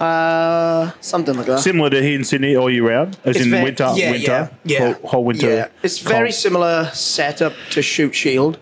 [0.00, 1.60] Uh, something like that.
[1.60, 4.50] Similar to here in Sydney all year round, as It's in ve- winter, yeah, winter,
[4.64, 5.08] yeah, Whole, yeah.
[5.08, 5.48] whole winter.
[5.48, 6.34] Yeah, it's very cold.
[6.34, 8.58] similar setup to Shute Shield,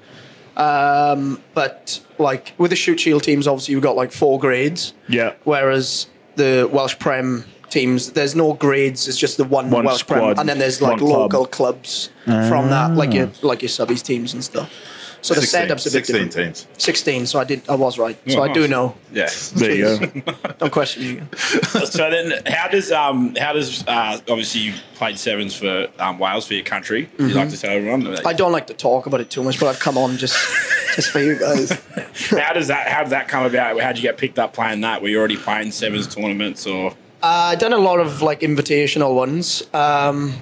[0.56, 5.32] um, but like with the Shute Shield teams, obviously you've got like four grades, Yeah.
[5.44, 9.08] whereas the Welsh Prem teams, there's no grades.
[9.08, 11.32] It's just the one, One Welsh squad, Prem, and then there's like one club.
[11.32, 14.70] local clubs from that, like your like your subbies teams and stuff.
[15.22, 16.32] So the 16, setup's a bit 16 different.
[16.56, 16.66] teams.
[16.78, 17.26] Sixteen.
[17.26, 17.62] So I did.
[17.68, 18.16] I was right.
[18.28, 18.70] So Oh, I do nice.
[18.70, 18.94] know.
[19.12, 19.28] Yeah.
[19.54, 20.32] There you go.
[20.58, 21.22] Don't question me.
[21.36, 26.46] So then, how does um how does uh, obviously you played sevens for um, Wales
[26.46, 27.10] for your country?
[27.18, 28.02] You like to tell everyone.
[28.02, 28.26] Mm-hmm.
[28.26, 30.34] I don't like to talk about it too much, but I've come on just
[30.96, 31.70] just for you guys.
[32.30, 33.78] how does that how did that come about?
[33.80, 35.02] How did you get picked up playing that?
[35.02, 36.92] Were you already playing sevens tournaments or?
[37.22, 39.62] Uh, I've done a lot of like invitational ones.
[39.74, 40.32] Um,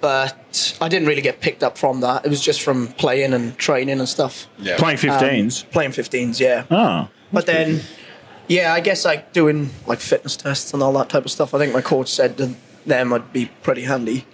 [0.00, 2.24] but I didn't really get picked up from that.
[2.24, 4.46] It was just from playing and training and stuff.
[4.58, 4.76] Yeah.
[4.76, 5.64] Playing 15s?
[5.64, 6.64] Um, playing 15s, yeah.
[6.70, 7.08] Oh.
[7.32, 7.80] But then,
[8.46, 11.54] yeah, I guess like doing like fitness tests and all that type of stuff.
[11.54, 12.54] I think my coach said that
[12.86, 14.26] them would be pretty handy.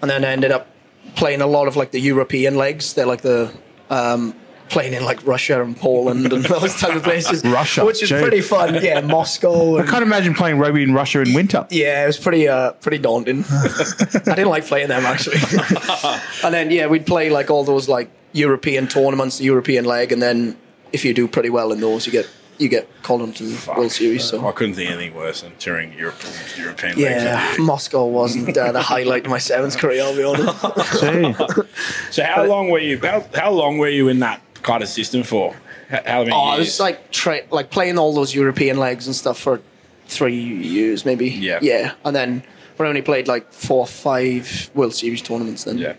[0.00, 0.68] And then I ended up
[1.14, 2.94] playing a lot of like the European legs.
[2.94, 3.52] They're like the
[3.90, 4.34] um,
[4.72, 7.44] playing in like Russia and Poland and those type of places.
[7.60, 8.20] Russia, which is gee.
[8.20, 8.82] pretty fun.
[8.82, 9.78] Yeah, Moscow.
[9.78, 11.66] I can't imagine playing rugby in Russia in winter.
[11.70, 13.44] yeah, it was pretty uh, pretty daunting.
[13.50, 15.36] I didn't like playing them actually.
[16.44, 20.22] and then yeah, we'd play like all those like European tournaments, the European leg, and
[20.22, 20.56] then
[20.92, 23.92] if you do pretty well in those, you get you get called onto the World
[23.92, 24.24] Series.
[24.24, 26.16] So I couldn't think anything worse than touring Europe,
[26.56, 27.58] European yeah, leagues.
[27.58, 30.02] Moscow wasn't uh, the highlight of my sevens career.
[30.02, 31.64] I'll be honest.
[32.10, 32.98] So how long were you?
[32.98, 35.54] How, how long were you in that kind of system for?
[35.90, 36.66] How, how many Oh, I years?
[36.66, 39.60] was like tra- like playing all those European legs and stuff for
[40.06, 41.30] three years, maybe.
[41.30, 41.58] Yeah.
[41.62, 42.42] yeah, and then
[42.78, 45.64] we only played like four or five World Series tournaments.
[45.64, 45.94] Then yeah.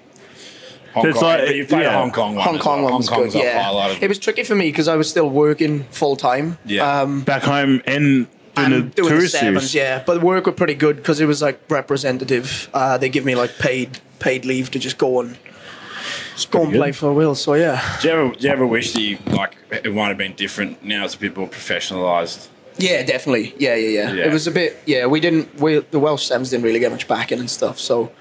[0.93, 1.23] Hong It's Kong.
[1.29, 1.93] like- you played a yeah.
[1.93, 2.43] Hong Kong one.
[2.45, 2.91] Hong as Kong well.
[2.91, 3.39] one was Hong Kong's good.
[3.39, 4.01] up Yeah, highlighted.
[4.03, 6.57] it was tricky for me because I was still working full time.
[6.65, 7.01] Yeah.
[7.01, 9.75] Um, Back home and doing and the doing the tourist sevens, series.
[9.75, 10.03] yeah.
[10.05, 12.69] But the work were pretty good because it was like representative.
[12.73, 15.35] Uh, they give me like paid paid leave to just go and
[16.51, 17.35] go and play for Will.
[17.35, 20.17] So yeah, Do you ever, do you ever wish that you like it might have
[20.17, 20.83] been different?
[20.83, 22.47] Now it's a bit more professionalised.
[22.77, 24.13] yeah, definitely, yeah, yeah, yeah.
[24.13, 24.25] Yeah.
[24.25, 25.05] It was a bit, yeah.
[25.05, 27.79] We didn't, we the Welsh Sevens didn't really get much backing and stuff.
[27.79, 28.11] So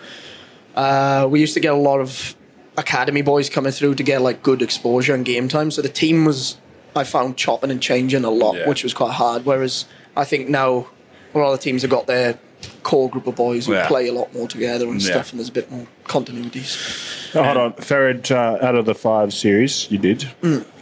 [0.74, 2.34] uh, we used to get a lot of
[2.78, 5.70] academy boys coming through to get like good exposure and game time.
[5.70, 6.56] So the team was,
[6.96, 8.68] I found chopping and changing a lot, Yeah.
[8.68, 9.44] which was quite hard.
[9.44, 9.84] Whereas
[10.16, 10.86] I think now
[11.34, 12.38] a lot of the teams have got their
[12.82, 13.86] core group of boys who Yeah.
[13.86, 15.10] play a lot more together and Yeah.
[15.12, 16.76] stuff, and there's a bit more continuities.
[17.34, 17.72] Oh, hold on.
[17.74, 20.28] Favorite uh, out of the five series you did,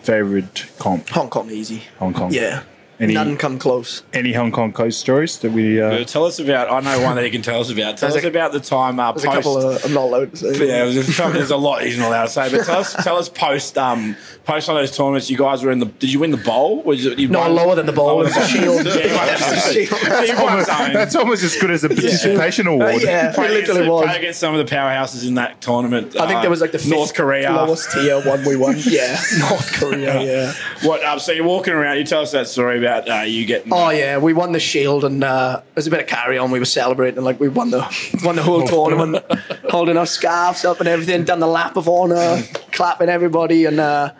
[0.02, 1.08] favorite comp?
[1.10, 1.82] Hong Kong easy.
[1.98, 2.32] Hong Kong.
[2.32, 2.62] Yeah.
[3.00, 4.02] Any, None come close.
[4.12, 5.80] any Hong Kong coast stories that we.
[5.80, 6.70] Uh, Uh, tell us about.
[6.70, 7.96] I know one that you can tell us about.
[7.96, 9.38] Tell us a- about the time uh, There's post.
[9.38, 10.66] a couple of, I'm not allowed to say.
[10.68, 12.50] yeah, there's a, there's a lot he's not allowed to say.
[12.54, 15.30] But tell us, tell us post um post on those tournaments.
[15.30, 15.86] You guys were in the.
[15.86, 16.82] Did you win the bowl?
[16.82, 18.20] Was it, you No, won- lower than the bowl.
[18.20, 18.84] It was a shield.
[18.84, 20.66] Yeah, you It was a shield.
[20.66, 23.00] So you that's almost as good as a participation award.
[23.02, 24.04] yeah, Play it literally against, was.
[24.04, 26.16] play against some of the powerhouses in that tournament.
[26.20, 27.50] I think uh, there was like the fifth North Korea.
[27.52, 28.76] lowest tier one we won.
[28.84, 30.20] Yeah, North Korea.
[30.22, 30.52] Yeah.
[30.82, 31.02] What?
[31.02, 31.96] Um, so you're walking around.
[31.96, 33.72] You tell us that story about uh, you getting.
[33.72, 36.50] Oh yeah, we won the shield and uh, there's a bit of carry on.
[36.50, 37.80] We were celebrating like we won the
[38.24, 39.24] won the whole tournament,
[39.70, 41.24] holding our scarves up and everything.
[41.24, 44.12] Done the lap of honor, clapping everybody, and uh,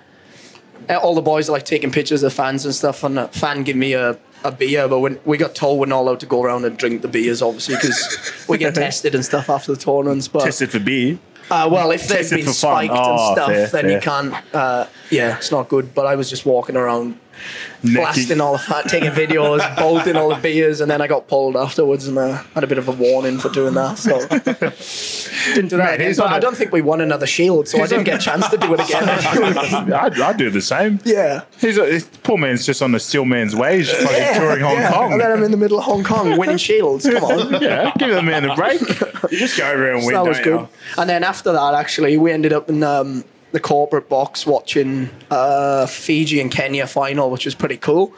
[1.02, 3.02] all the boys are like taking pictures of fans and stuff.
[3.04, 4.18] And a fan gave me a.
[4.42, 7.02] A beer, but when we got told we're not allowed to go around and drink
[7.02, 10.28] the beers, obviously, because we get tested and stuff after the tournaments.
[10.28, 11.18] But Tested for beer.
[11.50, 13.90] Uh, well, if they've been spiked Oh, and stuff, fair, then fair.
[13.90, 14.54] you can't.
[14.54, 15.94] Uh, yeah, it's not good.
[15.94, 17.20] But I was just walking around,
[17.82, 21.56] blasting all of that, taking videos, bolting all the beers, and then I got pulled
[21.56, 23.98] afterwards, and uh, had a bit of a warning for doing that.
[23.98, 24.18] So
[25.54, 25.84] didn't do that.
[25.84, 26.14] Man, again.
[26.16, 28.24] But on I a- don't think we won another shield, so I didn't get a
[28.24, 29.08] chance to do it again.
[29.94, 30.98] I'd, I'd do the same.
[31.04, 31.42] yeah.
[31.60, 34.74] He's a, this poor man's just on the steel man's wage, fucking Yeah, touring Hong
[34.76, 34.92] yeah.
[34.92, 35.12] Kong.
[35.12, 37.08] And then I'm in the middle of Hong Kong winning shields.
[37.08, 37.62] Come on.
[37.62, 38.80] yeah, give the man a break.
[39.30, 40.14] You just go over and So win.
[40.14, 40.60] that was good.
[40.60, 40.68] you?
[40.98, 45.86] And then after that, actually, we ended up in um, the corporate box watching uh,
[45.86, 48.12] Fiji and Kenya final, which was pretty cool.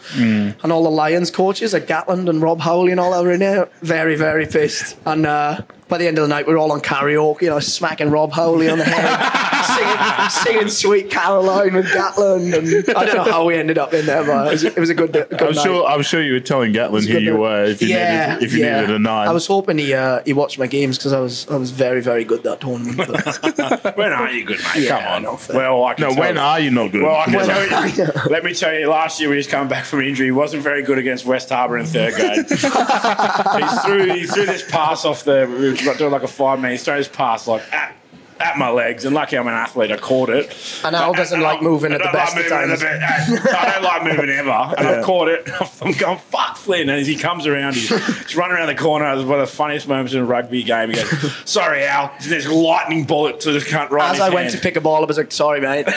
[0.63, 3.41] And all the Lions coaches, like Gatland and Rob Howley and all that were in
[3.41, 4.97] there, very, very pissed.
[5.07, 5.61] And uh,
[5.93, 8.33] by the end of the night, we are all on karaoke, you know, smacking Rob
[8.33, 12.57] Howley on the head, singing, singing "Sweet Caroline" with Gatland.
[12.57, 14.89] And I don't know how we ended up in there, but it was, it was
[14.89, 15.63] a good, a good I'm night.
[15.63, 15.87] sure.
[15.87, 18.65] I'm sure you were telling Gatland who you were if you yeah, needed if you
[18.65, 18.81] yeah.
[18.81, 19.29] needed a nine.
[19.29, 22.01] I was hoping he uh, he watched my games because I was I was very
[22.01, 22.97] very good that tournament.
[22.97, 24.85] But When are you good, mate?
[24.85, 25.23] Yeah, Come on.
[25.25, 26.41] no, well, I can no, tell when you.
[26.41, 27.03] are you not good?
[27.03, 29.85] Well, I can tell you, let me tell you, last year when he's coming back
[29.85, 32.47] from injury, he wasn't very good against West Harbour in third grade.
[32.49, 35.47] he threw he threw this pass off the
[35.91, 36.73] were doing like a five man.
[36.73, 37.97] He threw this pass like at,
[38.43, 40.55] at my legs, and lucky I'm an athlete, I caught it.
[40.85, 43.31] And Al doesn't like moving I at the best like of moving times.
[43.31, 45.49] be- I don't like moving ever, and I've caught it.
[45.83, 49.11] I'm going fuck Flynn, and as he comes around, he's, he's running around the corner.
[49.13, 50.91] It was one of the funniest moments in a rugby game.
[50.91, 54.15] He goes, "Sorry, Al." There's a lightning bullet to the cunt right.
[54.15, 55.95] As I went to pick a ball, I was like, "Sorry, mate." and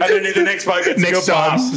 [0.00, 1.50] then the next bloke gets Next a good time.
[1.58, 1.70] pass.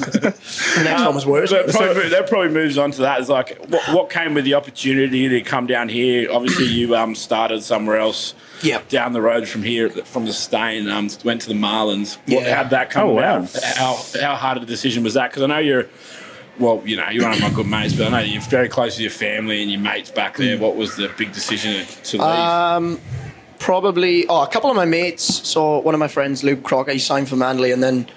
[0.76, 1.52] the next one was worse.
[1.52, 3.20] That probably, that probably moves on to that.
[3.22, 6.32] Is like what, what came with the opportunity to come down here.
[6.32, 8.34] Obviously, you um, started somewhere else.
[8.62, 8.90] Yep.
[8.90, 12.18] Down the road from here, from the Stain, um, went to the Marlins.
[12.28, 12.56] What, Yeah.
[12.56, 13.48] how'd that come Oh, wow.
[13.76, 15.30] How how hard a decision was that?
[15.32, 15.86] Because I know you're.
[16.60, 18.98] Well, you know, you're one of my good mates, but I know you're very close
[18.98, 20.58] to your family and your mates back there.
[20.58, 22.26] What was the big decision to leave?
[22.26, 23.00] Um,
[23.60, 24.28] probably.
[24.28, 25.48] Oh, a couple of my mates.
[25.48, 28.08] So one of my friends, Luke Crocker, he signed for Manly, and then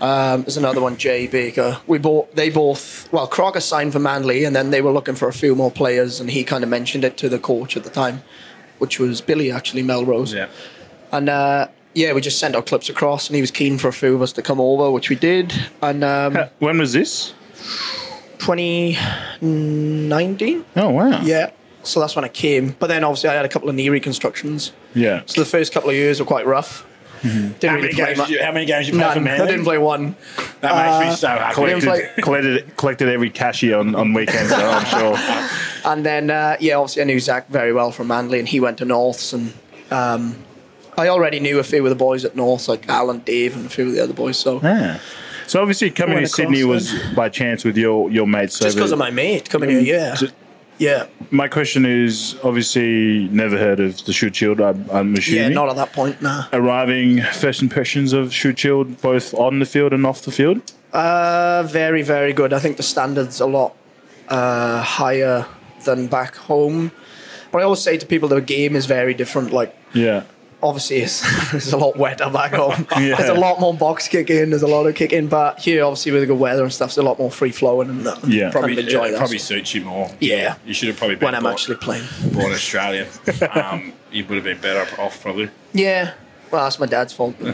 [0.00, 1.80] um, there's another one, Jay Baker.
[1.88, 2.32] We both.
[2.34, 3.12] They both.
[3.12, 6.20] Well, Crocker signed for Manly, and then they were looking for a few more players,
[6.20, 8.22] and he kind of mentioned it to the coach at the time.
[8.78, 10.32] Which was Billy actually Melrose.
[10.32, 10.48] Yeah.
[11.12, 13.92] And uh, yeah, we just sent our clips across, and he was keen for a
[13.92, 15.52] few of us to come over, which we did.
[15.82, 17.34] And um, when was this?
[18.38, 20.64] 2019.
[20.76, 21.20] Oh wow.
[21.22, 21.50] Yeah.
[21.82, 22.76] So that's when I came.
[22.78, 24.72] But then obviously I had a couple of knee reconstructions.
[24.94, 25.22] Yeah.
[25.26, 26.84] So the first couple of years were quite rough.
[27.22, 28.28] Didn't How really many play games much.
[28.28, 29.14] did you- how many games did you play None.
[29.16, 29.44] for Manly?
[29.44, 30.14] I didn't play one.
[30.60, 31.54] That makes me Uh, so happy.
[31.54, 35.16] Collected, collected, collected every cashier on, on weekends, though, I'm sure.
[35.88, 38.76] And then, uh, yeah, obviously I knew Zach very well from Manly, and he went
[38.78, 39.54] to Norths, and
[39.90, 40.36] um,
[40.98, 43.70] I already knew a few of the boys at Norths, like Alan, Dave, and a
[43.70, 44.36] few of the other boys.
[44.36, 45.00] So Yeah.
[45.46, 48.58] So obviously coming Went to Sydney across was by chance with your your mates.
[48.58, 50.28] just because of my mate coming here, yeah,
[50.76, 54.60] yeah, My question is obviously never heard of the Shute Shield.
[54.60, 55.42] I'm, I'm assuming.
[55.44, 56.44] yeah, not at that point, nah.
[56.52, 60.60] Arriving first impressions of Shute Shield, both on the field and off the field.
[60.92, 62.52] Uh, very, very good.
[62.52, 63.74] I think the standard's a lot
[64.28, 65.46] uh, higher
[65.84, 66.92] than back home.
[67.50, 69.52] But I always say to people the game is very different.
[69.52, 70.24] Like, Yeah.
[70.62, 71.22] obviously, it's,
[71.54, 72.86] it's a lot wetter back home.
[73.00, 73.16] Yeah.
[73.16, 74.50] There's a lot more box kicking.
[74.50, 75.28] There's a lot of kicking.
[75.28, 77.88] But here, obviously, with the good weather and stuff, it's a lot more free flowing
[77.88, 78.50] and uh, Yeah.
[78.50, 79.18] Probably, kind of enjoy it that.
[79.18, 80.10] probably suits you more.
[80.20, 80.56] Yeah.
[80.66, 82.04] You should have probably been when I'm born, actually playing.
[82.32, 83.06] born Australian.
[83.54, 85.48] um, you would have been better off probably.
[85.72, 86.12] Yeah.
[86.50, 87.34] Well, that's my dad's fault.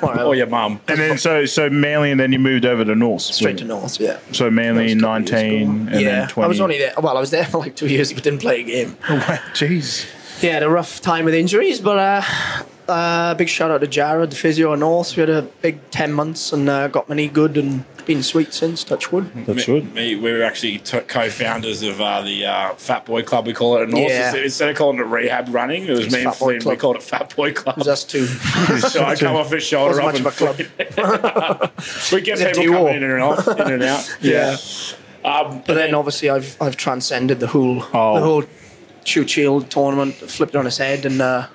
[0.00, 0.24] Whatever.
[0.24, 0.80] Or your mum.
[0.88, 3.22] And then so so Manly, and then you moved over to North.
[3.22, 4.18] Straight to North, yeah.
[4.32, 6.44] So Manly nineteen, and yeah, then twenty.
[6.44, 6.92] I was only there.
[6.96, 8.96] Well, I was there for like two years, but didn't play a game.
[9.10, 10.06] Oh, wow, jeez.
[10.42, 12.22] Yeah, had a rough time with injuries, but uh,
[12.88, 15.16] uh, big shout out to Jared, the physio at North.
[15.16, 18.52] We had a big ten months and uh, got my knee good and been sweet
[18.52, 18.82] since.
[18.82, 19.30] Touch wood.
[19.46, 19.94] That's me, good.
[19.94, 23.46] Me, we were actually t- co-founders of uh, the uh, Fat Boy Club.
[23.46, 24.10] We call it at North.
[24.10, 24.24] Yeah.
[24.26, 26.72] Instead- Instead of calling it rehab running, it was It's me and Fat Boy Flynn.
[26.74, 27.76] We called it Fat Boy Club.
[27.76, 28.26] It was us two.
[28.80, 31.72] so I come off his shoulder Wasn't up much and of a club.
[32.12, 32.86] we get It's a people duo.
[32.86, 34.16] coming in and off, in and out.
[34.20, 34.56] Yeah.
[35.24, 38.14] Um, But then obviously I've I've transcended the whole Oh.
[38.14, 38.44] the whole
[39.04, 41.46] Shute Shield tournament, flipped it on his head, and uh,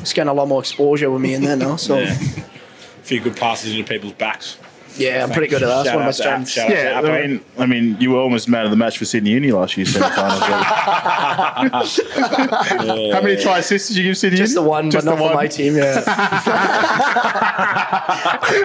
[0.00, 1.76] it's getting a lot more exposure with me in there now.
[1.76, 2.04] So Yeah.
[2.06, 4.58] yeah, a few good passes into people's backs.
[4.98, 5.84] I'm pretty good at that.
[5.84, 6.50] That's one of my out to App, strengths.
[6.52, 9.30] shout Yeah, I mean, I mean, you were almost man of the match for Sydney
[9.30, 10.40] Uni last year, semi-finals.
[12.14, 15.22] How many try assists did you give Sydney Just the one, Just but not the
[15.22, 15.34] for one.
[15.34, 15.76] my team.
[15.76, 15.94] Yeah,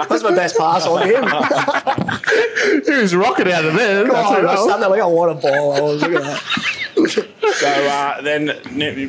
[0.10, 1.24] that's my best pass all game.
[2.86, 4.06] He was rocking out of there.
[4.06, 5.74] Come That's on, I I was standing there like I want a ball.
[5.74, 7.28] I was looking at that.
[7.54, 8.47] So uh, then,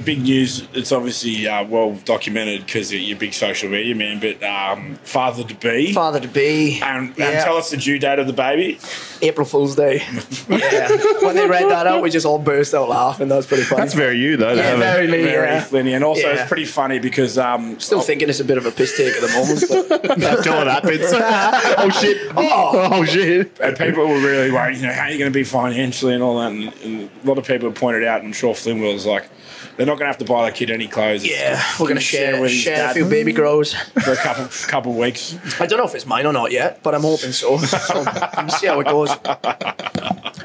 [0.04, 0.66] big news.
[0.72, 4.20] It's obviously uh, well documented because you're big social media man.
[4.20, 6.80] But um, father to be, Father to be.
[6.82, 7.44] and, and Yeah.
[7.44, 8.78] tell us the due date of the baby.
[9.22, 9.96] April Fool's Day.
[10.48, 10.88] yeah.
[11.22, 13.28] When they read that out, we just all burst out laughing.
[13.28, 13.82] That was pretty funny.
[13.82, 14.54] That's very you, though.
[14.54, 15.22] to yeah, very me.
[15.22, 15.62] Very Yeah.
[15.64, 15.94] Flinny.
[15.94, 16.40] and also Yeah.
[16.40, 19.20] it's pretty funny because um, Still thinking it's a bit of a piss take at
[19.20, 19.90] the moment.
[19.90, 21.00] But until it happens.
[21.12, 22.32] oh shit!
[22.36, 22.70] Oh.
[22.92, 23.58] oh shit!
[23.60, 24.76] and people were really worried.
[24.78, 26.52] You know, how are you going to be financially and all that?
[26.52, 29.28] And, and a lot of people pointed out, and I'm sure Flynn was like,
[29.76, 31.26] they're not going to have to buy the kid any clothes.
[31.26, 33.74] yeah, we're gonna share with his share a dad few baby grows.
[33.74, 35.36] for a couple couple weeks.
[35.60, 37.58] I don't know if it's mine or not yet, but I'm hoping so.
[37.58, 38.04] so
[38.36, 39.10] we'll see how it goes.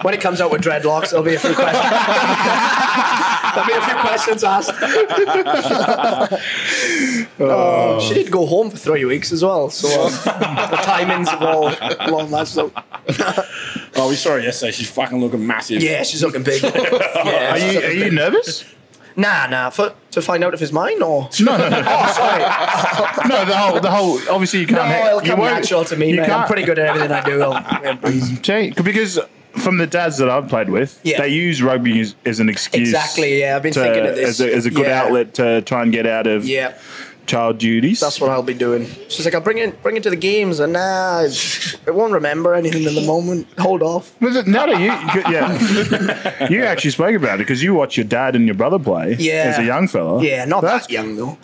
[0.01, 1.83] When it comes out with dreadlocks, there'll be a few questions.
[3.53, 4.71] there'll be a few questions asked.
[7.37, 10.11] Oh, she did go home for three weeks as well, so um,
[10.71, 11.69] the timings have all
[12.09, 12.71] long matched up.
[13.95, 14.71] Oh, we saw her yesterday.
[14.71, 15.81] She's fucking looking massive.
[15.81, 16.61] Yeah, she's looking big.
[16.63, 18.13] Yeah, Are she's you looking are you big.
[18.13, 18.65] nervous?
[19.17, 19.69] Nah, nah.
[19.69, 21.83] For, to find out if it's mine or No, no, no.
[21.85, 22.41] oh, sorry.
[23.29, 23.45] no.
[23.45, 25.07] The whole the whole obviously you No, can't.
[25.07, 26.25] it'll you come won't- natural to me, you man.
[26.25, 27.41] I'm can't- pretty good at everything I do.
[27.41, 29.19] I'll, yeah, because
[29.53, 31.21] from the dads that I've played with, Yeah.
[31.21, 32.89] they use rugby as, as an excuse.
[32.89, 34.29] Exactly, yeah, I've been to- thinking of this.
[34.31, 35.01] as a, as a good Yeah.
[35.03, 36.73] outlet to try and get out of yeah.
[37.25, 37.99] Child duties.
[37.99, 38.85] That's what I'll be doing.
[39.09, 42.53] She's like, I'll bring it, bring it to the games, and nah, it won't remember
[42.53, 43.47] anything in the moment.
[43.59, 44.13] Hold off.
[44.21, 48.05] Was it- now that you, yeah, you actually spoke about it because you watch your
[48.05, 49.45] dad and your brother play Yeah.
[49.53, 50.23] as a young fella.
[50.23, 51.37] Yeah, not that's that young though.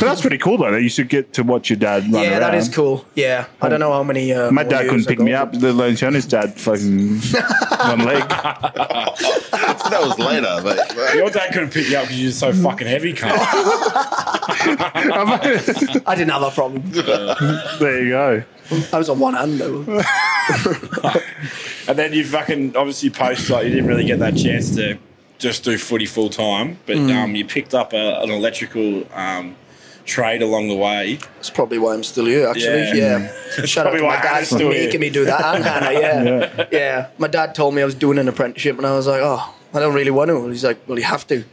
[0.00, 0.70] But that's pretty cool though.
[0.72, 2.40] That you should get to watch your dad run yeah, around.
[2.40, 3.04] that is cool.
[3.14, 4.32] Yeah, I don't know how many.
[4.32, 5.52] Uh, My dad couldn't pick me up.
[5.52, 8.28] The Lenciano's dad fucking one leg.
[8.28, 13.12] that was later, but Your dad couldn't pick you up because you're so fucking heavy,
[13.14, 13.32] cunt.
[16.06, 16.82] I didn't have that problem.
[17.78, 18.42] there you go.
[18.92, 20.02] I was on one hand though.
[21.88, 24.98] and then you fucking obviously post like you didn't really get that chance to
[25.38, 27.14] just do footy full time, but Mm.
[27.24, 29.56] um, you picked up a, an electrical um,
[30.04, 31.16] trade along the way.
[31.36, 32.48] That's probably why I'm still here.
[32.48, 33.30] Actually, Yeah.
[33.58, 33.64] yeah.
[33.66, 35.00] Shout out to my dad for still making here.
[35.00, 35.56] me do that.
[35.56, 36.22] And Hannah, yeah.
[36.24, 36.66] Yeah.
[36.72, 39.54] yeah, My dad told me I was doing an apprenticeship, and I was like, oh,
[39.74, 40.36] I don't really want to.
[40.36, 41.44] And he's like, well, you have to.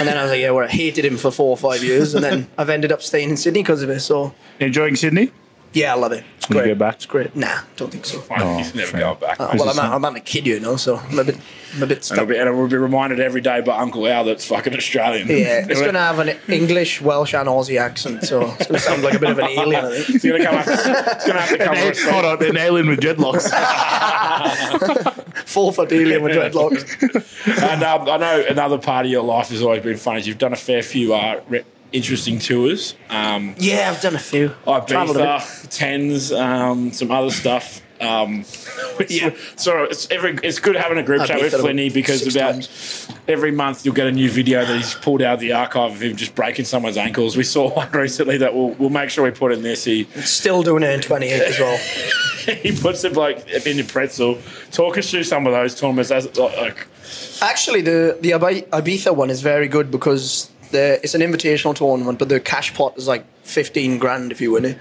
[0.00, 2.14] And then I was like, yeah, well, I hated him for four or five years,
[2.14, 4.00] and then I've ended up staying in Sydney because of it.
[4.00, 5.30] So Enjoying Sydney?
[5.78, 6.24] Yeah, I love it.
[6.38, 6.68] It's Will you great.
[6.72, 6.94] go back?
[6.96, 7.36] It's great.
[7.36, 8.24] Nah, don't think so.
[8.30, 9.38] Oh, He's never going back.
[9.40, 11.36] Uh, well, I'm, not- I'm not a kid, you know, so I'm a bit,
[11.76, 12.18] I'm a bit and, stuck.
[12.18, 15.28] it'll be, and it will be reminded every day by Uncle Al that's fucking Australian.
[15.28, 18.78] Yeah, it's going to have an English, Welsh, and Aussie accent, so it's going to
[18.80, 19.84] sound like a bit of an alien.
[19.84, 20.56] I think It's going to come.
[20.56, 21.74] Up, it's going to have to come.
[21.74, 23.48] with a Hold on, an alien with dreadlocks.
[25.46, 27.62] Four foot alien with dreadlocks.
[27.72, 30.16] and um, I know another part of your life has always been fun.
[30.16, 32.94] Is you've done a fair few uh, re- interesting tours.
[33.10, 34.52] Um, Yeah, I've done a few.
[34.64, 37.80] Travelled a Ibiza, tens, um, some other stuff.
[38.00, 38.44] Um,
[39.08, 39.34] yeah.
[39.56, 43.08] So it's every it's good having a group chat with Ibiza Flinny because about times.
[43.26, 46.00] every month you'll get a new video that he's pulled out of the archive of
[46.02, 47.36] him just breaking someone's ankles.
[47.36, 49.82] We saw one recently that we'll, we'll make sure we put in this.
[49.84, 51.76] He Still doing it in 28 as well.
[52.56, 54.38] he puts it like in a pretzel.
[54.70, 56.12] Talk us through some of those tournaments.
[56.12, 56.86] As like
[57.42, 62.18] Actually, the the Ibi- Ibiza one is very good because the it's an invitational tournament,
[62.18, 64.78] but the cash pot is like 15 grand if you win it.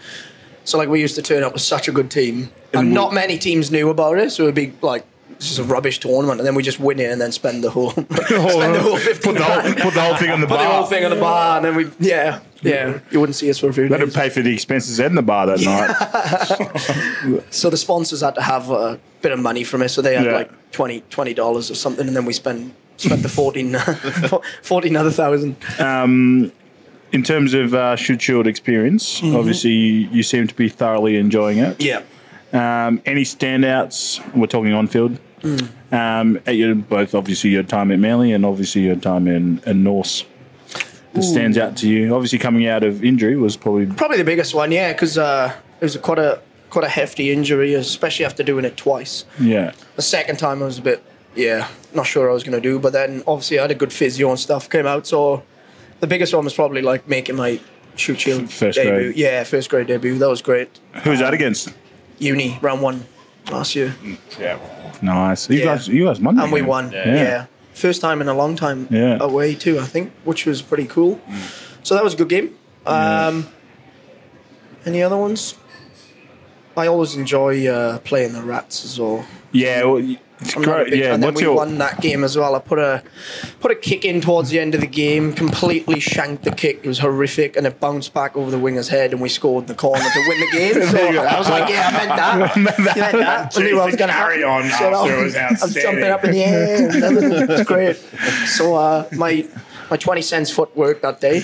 [0.64, 3.38] So like we used to turn up with such a good team, and not many
[3.38, 5.06] teams knew about it, so it'd be like.
[5.40, 7.70] This is a rubbish tournament, and then we just win it and then spend the
[7.70, 10.48] whole spend the oh, whole 15 Put the whole, put the whole thing on the
[10.48, 10.90] Put the whole bar.
[10.90, 13.74] thing on the bar, and then we yeah yeah you wouldn't see us for a
[13.74, 14.16] few Let days.
[14.16, 17.44] pay for the expenses in the bar that night.
[17.52, 20.26] So the sponsors had to have a bit of money from it, so they had
[20.26, 20.32] Yeah.
[20.32, 23.78] like 20 dollars or something, and then we spend spent the 14,
[24.64, 25.56] 14 other thousand.
[25.80, 26.52] Um,
[27.12, 31.60] in terms of uh, Shute Shield experience, obviously you, you seem to be thoroughly enjoying
[31.60, 31.82] it.
[31.82, 32.02] Yeah.
[32.54, 34.22] Um, any standouts?
[34.36, 35.20] We're talking on field.
[35.92, 39.84] Um, at your both obviously your time at Manly and obviously your time in, in
[39.84, 40.26] Norths.
[41.14, 42.14] That stands out to you.
[42.14, 45.86] Obviously coming out of injury was probably Probably the biggest one, yeah, because uh, it
[45.86, 49.24] was a, quite a quite a hefty injury, especially after doing it twice.
[49.40, 49.72] yeah.
[49.96, 51.02] The second time I was a bit,
[51.36, 53.76] yeah, not sure what I was going to do, but then obviously I had a
[53.76, 55.44] good physio and stuff came out, so
[56.00, 57.60] the biggest one was probably like making my
[57.98, 58.92] Shute Shield First debut.
[59.12, 59.16] grade.
[59.18, 60.18] Yeah, first grade debut.
[60.18, 60.70] That was great.
[61.04, 61.74] Who was that against?
[62.20, 63.06] Uni round one
[63.52, 63.96] last year,
[64.40, 64.58] yeah.
[65.02, 65.50] Nice.
[65.50, 65.66] You Yeah.
[65.66, 66.92] guys you guys won and we won.
[66.92, 67.46] Yeah.
[67.74, 69.18] first time in a long time Yeah.
[69.20, 71.20] away too, I think, which was pretty cool.
[71.84, 72.50] So that was a good game.
[72.86, 73.48] Um,
[74.86, 75.56] Any other ones?
[76.76, 79.26] I always enjoy uh, playing the rats as well.
[79.52, 80.96] Yeah, well, it's I'm great.
[80.96, 82.56] Yeah, and then what's we your won that game as well.
[82.56, 83.04] I put a
[83.60, 86.82] put a kick in towards the end of the game, completely shanked the kick.
[86.84, 89.68] It was horrific, and it bounced back over the winger's head, and we scored in
[89.68, 90.68] the corner to win the game.
[90.88, 92.56] So I was like, "Yeah, I meant that.
[92.58, 93.58] You meant that.
[93.58, 94.92] I knew I was going to carry on up.
[95.24, 96.90] was I was jumping up in the air.
[97.50, 97.96] It's great.
[98.48, 99.48] So uh, my
[99.90, 101.42] my twenty cents footwork that day.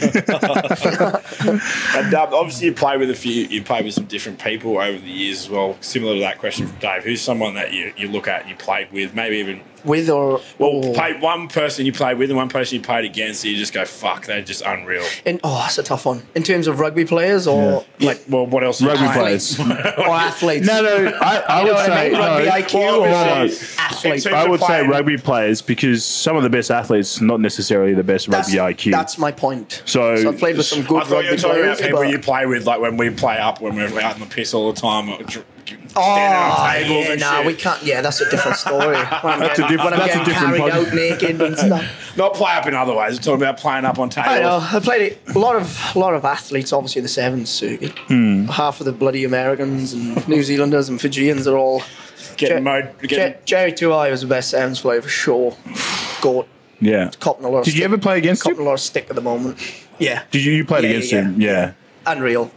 [1.97, 3.45] And um, obviously, you play with a few.
[3.45, 5.77] You play with some different people over the years as well.
[5.81, 8.91] Similar to that question from Dave, who's someone that you, you look at you played
[8.91, 12.49] with, maybe even With or well, or- play one person you played with and one
[12.49, 13.43] person you played against.
[13.43, 16.23] And you just go, "Fuck, they're just unreal." in, oh, that's a tough one.
[16.35, 18.81] In terms of rugby players or Like, well, what else?
[18.81, 19.63] Rugby players or
[20.09, 20.67] athletes.
[20.67, 22.19] No, no, I, I would what I say mean?
[22.19, 22.51] Rugby no.
[22.51, 24.13] IQ Well, or obviously, athlete.
[24.13, 27.93] in terms I would say rugby players because some of the best athletes, not necessarily
[27.93, 28.91] the best That's, rugby IQ.
[28.91, 29.81] that's my point.
[29.85, 31.79] So- I played with some good I thought you rugby were talking players.
[31.79, 34.25] about people you play with, like when we play up, when we're out in the
[34.27, 35.45] piss all the time, or dr-
[35.95, 37.45] Oh, standing on tables yeah, and nah, shit.
[37.45, 37.83] we can't.
[37.83, 38.97] Yeah, that's a different story.
[39.23, 42.17] When I'm That's a getting, diff- that's a different carried pod- out naked and stuff.
[42.17, 43.13] Not play up in other ways.
[43.17, 44.29] We're talking about playing up on tables.
[44.35, 44.59] I know.
[44.61, 46.73] I played it- a lot of a lot of athletes.
[46.73, 47.97] Obviously, the sevens circuit.
[48.07, 48.45] Hmm.
[48.45, 51.83] Half of the bloody Americans and New Zealanders and Fijians are all.
[52.37, 52.89] Getting Jer- mode.
[53.01, 55.55] Getting, Jer- Jerry Tuwai was the best sevens player for sure.
[56.21, 56.47] Goat.
[56.79, 57.11] yeah.
[57.19, 57.59] Copping a lot.
[57.59, 58.63] Of Did you ever play against copping him?
[58.63, 59.59] a lot of stick at the moment?
[59.99, 60.23] Yeah.
[60.31, 61.39] Did you, you played Yeah, against yeah, him?
[61.41, 61.73] Yeah.
[62.07, 62.49] unreal.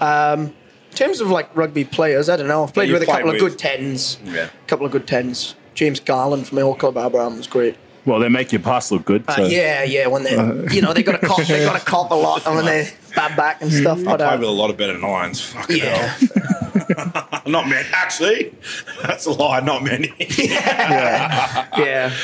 [0.00, 0.54] Um, in
[0.98, 2.64] terms of like rugby players, I don't know.
[2.64, 4.18] I've played you with a couple with- of good tens.
[4.24, 4.44] Yeah.
[4.46, 5.54] A couple of good tens.
[5.74, 7.76] James Garland from the old club, Abraham, was great.
[8.04, 9.22] Well, they make your pass look good.
[9.28, 10.06] Uh, yeah, yeah.
[10.08, 10.32] When they,
[10.74, 12.90] you know, they got to cop, they got to cop a lot, and when they
[13.14, 13.98] bab back and stuff.
[14.00, 15.40] I But played uh, with a lot of better nines.
[15.42, 17.42] Fucking yeah, hell.
[17.46, 17.86] Not many.
[17.92, 18.54] Actually,
[19.02, 19.60] that's a lie.
[19.60, 20.12] Not many.
[20.38, 21.68] yeah.
[21.76, 22.16] yeah.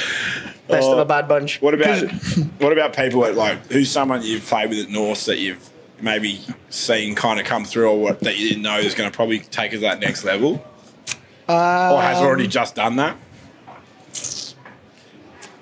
[0.69, 1.61] Best of a bad bunch.
[1.61, 2.03] What about
[2.59, 5.69] what about people at like who's someone you've played with at North that you've
[6.05, 9.15] maybe seen kind of come through or what that you didn't know is going to
[9.17, 10.65] probably take us that next level
[11.49, 13.17] or has Um, already just done that?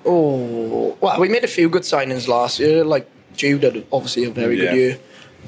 [0.05, 2.83] Oh, well, we made a few good signings last year.
[2.83, 4.71] Like Jude had obviously a very Yeah.
[4.71, 4.99] good year.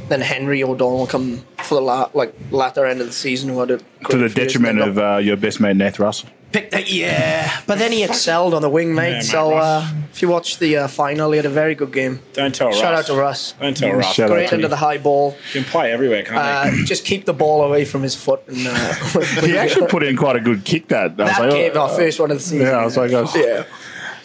[0.10, 3.72] Then Henry O'Donnell come for the la- like latter end of the season, who had
[3.72, 3.78] a
[4.10, 6.30] To the detriment of uh, your best mate, Nath Russell.
[6.56, 7.52] Picked that, yeah.
[7.68, 9.12] But then he excelled on the wing, mate.
[9.12, 9.66] Yeah, so Russ.
[9.84, 12.20] uh, if you watch the uh, final, he had a very good game.
[12.34, 12.78] Don't tell Russ.
[12.80, 13.10] Shout Russ.
[13.10, 13.54] out to Russ.
[13.60, 14.14] Don't tell Russ.
[14.14, 15.36] Shout Great to into the high ball.
[15.54, 18.42] You can play everywhere, can't Uh, just keep the ball away from his foot.
[18.48, 21.20] And uh, He actually put in quite a good kick that.
[21.20, 22.62] I was that like, game, oh, our first one of the season.
[22.68, 23.66] Yeah, I was like, I was- yeah.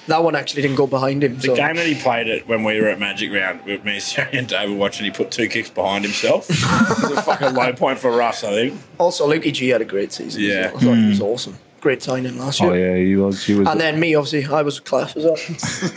[0.07, 1.37] that one actually didn't go behind him.
[1.37, 1.57] The so.
[1.57, 4.47] game that he played it when we were at Magic Round with me, Siri and
[4.47, 6.49] David watching, he put two kicks behind himself.
[6.51, 8.81] it was a fucking low point for Russ, I think.
[8.99, 10.43] Also, Lukey G had a great season.
[10.43, 10.51] Yeah.
[10.51, 11.25] Yeah, I thought he was Mm.
[11.35, 11.59] awesome.
[11.81, 12.71] Great signing last year.
[12.71, 13.43] Oh yeah, he was.
[13.45, 13.67] He was.
[13.67, 15.37] And then me, obviously, I was class as well.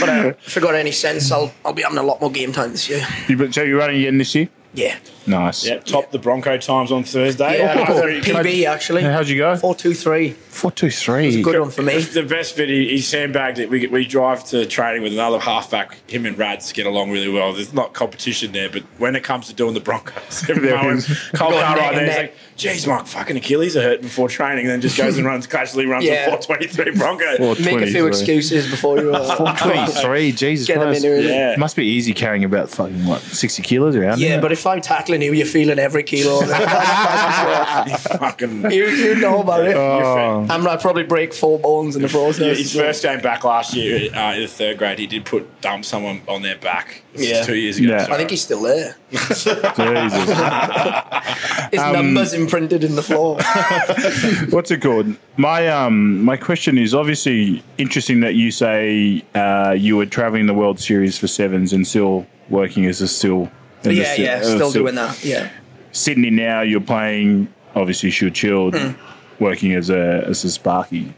[0.00, 2.52] but uh, if I got any sense, I'll I'll be having a lot more game
[2.52, 3.04] time this year.
[3.28, 4.48] You- but so you're running again this year?
[4.74, 4.96] Yeah.
[5.26, 5.66] Nice.
[5.66, 7.58] Yeah, topped the Bronco times on Thursday.
[7.58, 9.02] Yeah, Oh, another PB actually.
[9.02, 9.56] Yeah, how'd you go?
[9.56, 10.30] Four two three.
[10.30, 11.42] Four two three.
[11.42, 11.98] Good one for me.
[11.98, 13.70] The best bit, he, he sandbagged it.
[13.70, 15.96] We, we drive to training with another halfback.
[16.10, 17.52] Him and Rads get along really well.
[17.52, 21.06] There's not competition there, but when it comes to doing the Broncos, every There moment.
[21.34, 24.28] Cole Got Carr neck right there, he's like, geez, my fucking Achilles are hurt before
[24.28, 26.26] training, And then just goes and runs, casually runs Yeah.
[26.26, 27.54] a 423 Bronco.
[27.64, 29.14] Make a few excuses before you.
[29.14, 30.32] Uh, Four twenty three.
[30.32, 31.04] Jesus Get them Christ.
[31.04, 31.28] in early.
[31.28, 31.56] Yeah.
[31.56, 34.20] Must be easy carrying about fucking what sixty kilos around.
[34.20, 36.38] Yeah, but if I'm tackling you, you're feeling every kilo.
[36.38, 36.48] of it.
[36.48, 38.70] That's fucking.
[38.70, 39.76] you, you know about it.
[39.76, 40.46] Oh.
[40.50, 42.58] I'm I'd probably break four bones in the process.
[42.58, 45.84] His first game back last year uh, in the third grade, he did put dump
[45.84, 47.02] someone on their back.
[47.16, 47.44] Yeah.
[47.44, 47.90] two years ago.
[47.90, 48.06] Yeah.
[48.10, 48.96] I think he's still there.
[49.12, 49.44] Jesus.
[51.70, 53.36] His Um, numbers imprinted in the floor.
[54.50, 55.14] What's it called?
[55.36, 60.54] My um my question is obviously interesting that you say uh, you were traveling the
[60.54, 63.50] World Series for sevens and still working as a still.
[63.92, 65.24] Yeah, yeah, uh, still doing that.
[65.24, 65.50] Yeah.
[65.92, 68.74] Sydney now you're playing obviously Shute Shield.
[68.76, 68.92] Hmm.
[69.40, 71.12] Working as a as a Sparky,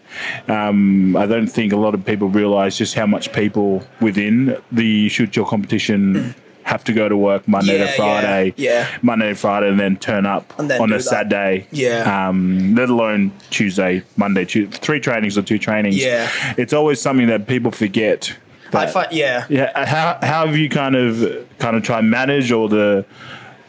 [0.48, 5.10] um, I don't think a lot of people realise just how much people within the
[5.10, 7.78] Shute Shield competition have to go to work Monday.
[7.78, 8.88] Yeah, to Friday, yeah.
[9.02, 11.02] Monday to Friday, and then turn up then on a that.
[11.02, 12.28] Saturday, Yeah.
[12.28, 15.96] um, let alone Tuesday, Monday, Tuesday, three trainings or two trainings.
[16.02, 16.30] Yeah.
[16.56, 18.34] it's always something that people forget.
[18.76, 19.46] I that- find, yeah.
[19.48, 23.04] yeah, uh, how how have you kind of kind of try and manage or the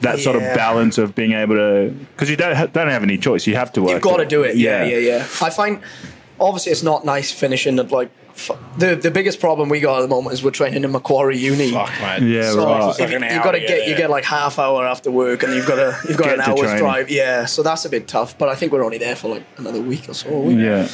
[0.01, 3.17] that sort of balance of being able to because you don't ha- don't have any
[3.17, 3.47] choice.
[3.47, 3.91] You have to work.
[3.91, 4.55] You've got to do it.
[4.55, 5.17] Yeah, yeah, yeah.
[5.41, 5.81] I find
[6.39, 8.11] obviously it's not nice finishing at like
[8.77, 11.71] the the biggest problem we got at the moment is we're training in Macquarie Uni.
[11.71, 12.21] Fuck, mate.
[12.21, 12.89] Yeah, So right.
[12.89, 15.09] It's like you, have got to to get get you get like half hour after
[15.09, 16.77] work, and you've got to you've got Get an hour's training.
[16.77, 17.09] drive.
[17.09, 18.37] Yeah, so that's a bit tough.
[18.37, 20.29] But I think we're only there for like another week or so.
[20.29, 20.51] are?
[20.51, 20.87] Yeah,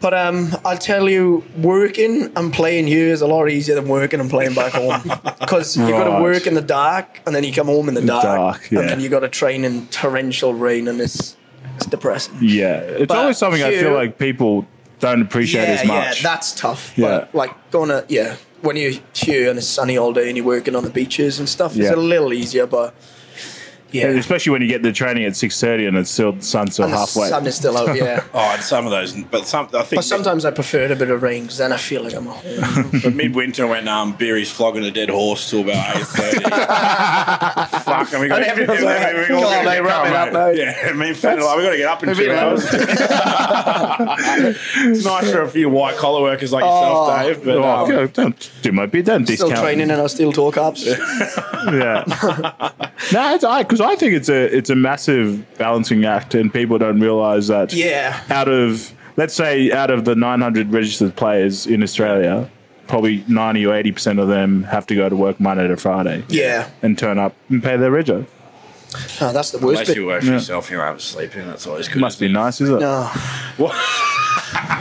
[0.00, 4.18] But um, I'll tell you, working and playing here is a lot easier than working
[4.20, 5.02] and playing back home
[5.40, 8.00] because you've got to work in the dark and then you come home in the
[8.06, 8.80] dark, dark, yeah.
[8.80, 11.36] and then you got to train in torrential rain and it's
[11.76, 12.34] it's depressing.
[12.40, 12.76] yeah.
[12.80, 14.66] It's But always something I feel like people
[15.00, 16.22] don't appreciate yeah, as much.
[16.22, 16.92] yeah, that's tough.
[16.96, 17.06] Yeah.
[17.08, 20.46] But like going to yeah, when you're here and it's sunny all day and you're
[20.46, 21.88] working on the beaches and stuff, Yeah.
[21.88, 22.66] it's a little easier.
[22.66, 22.94] But
[23.92, 26.74] yeah, especially when you get the training at six thirty and it's still the sun's
[26.74, 27.28] still and the halfway.
[27.28, 27.96] sun is still out.
[27.96, 28.24] Yeah.
[28.32, 31.10] Oh, and some of those, but some I think But sometimes I prefer a bit
[31.10, 32.90] of rain because then I feel like I'm A home.
[33.02, 36.40] But midwinter when um, Burey's flogging a dead horse till about eight thirty.
[37.84, 40.92] Fuck, and we got And everyone's like, "Come on, mate, wrap it up now." Yeah,
[40.92, 42.64] me and Finn like, we got to get up in two hours.
[43.66, 47.22] it's nice for a few white collar workers like yourself, Oh.
[47.22, 47.44] Dave.
[47.44, 49.06] But Oh, um, go- don't do my bit.
[49.06, 49.64] Don't Still discount.
[49.64, 50.84] training in our still talk ups.
[50.86, 52.04] Yeah.
[53.12, 56.78] no, it's I because I think it's a it's a massive balancing act, and people
[56.78, 57.72] don't realize that.
[57.72, 58.20] Yeah.
[58.30, 62.50] Out of let's say out of the 900 registered players in Australia,
[62.86, 66.24] probably 90 or 80 percent of them have to go to work Monday to Friday.
[66.28, 66.68] Yeah.
[66.82, 68.26] And turn up and pay their rego.
[69.20, 69.96] Oh, that's the worst unless bit.
[69.98, 70.32] you work for Yeah.
[70.34, 71.46] yourself, you're able to sleep in.
[71.46, 72.00] That's always good.
[72.00, 72.80] Must be nice, is it?
[72.80, 73.08] No.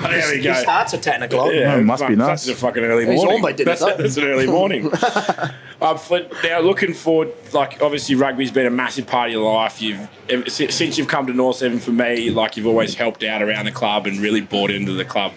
[0.02, 0.54] there we He go.
[0.56, 1.52] starts at 10 o'clock.
[1.54, 2.46] Yeah, it must be nice.
[2.46, 3.36] That's a fucking early He's morning.
[3.36, 4.92] on by dinner that's, that's an early morning.
[5.82, 9.82] um, for, now, looking forward, like obviously rugby's been a massive part of your life.
[9.82, 13.42] You've ever, since you've come to North Seven for me, like you've always helped out
[13.42, 15.34] around the club and really bought into the club,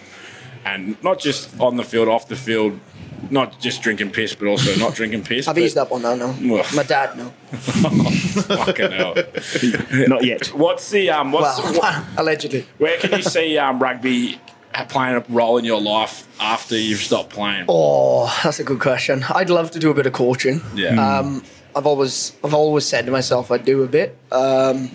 [0.64, 2.78] and not just on the field, off the field.
[3.30, 5.46] Not just drinking piss, but also not drinking piss.
[5.46, 6.34] I've but- eased up on that now.
[6.42, 6.66] Well.
[6.74, 7.28] My dad, no.
[7.52, 9.14] Fucking hell.
[10.08, 10.48] Not yet.
[10.48, 11.30] What's the um?
[11.30, 12.66] What's Well, what, allegedly.
[12.78, 14.40] where can you see um rugby
[14.88, 17.66] playing a role in your life after you've stopped playing?
[17.68, 19.24] Oh, that's a good question.
[19.34, 20.60] I'd love to do a bit of coaching.
[20.74, 21.18] Yeah.
[21.18, 21.42] Um,
[21.74, 24.16] I've always, I've always said to myself I'd do a bit.
[24.30, 24.90] Um,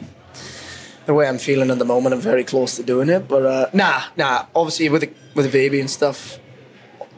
[1.05, 3.27] the way I'm feeling at the moment, I'm very close to doing it.
[3.27, 4.45] But uh, nah, nah.
[4.55, 6.37] Obviously, with a, with a baby and stuff,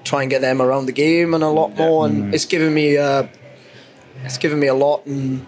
[0.03, 2.05] try and get them around the game and a lot more.
[2.05, 3.27] And it's given me, uh,
[4.23, 5.45] it's given me a lot and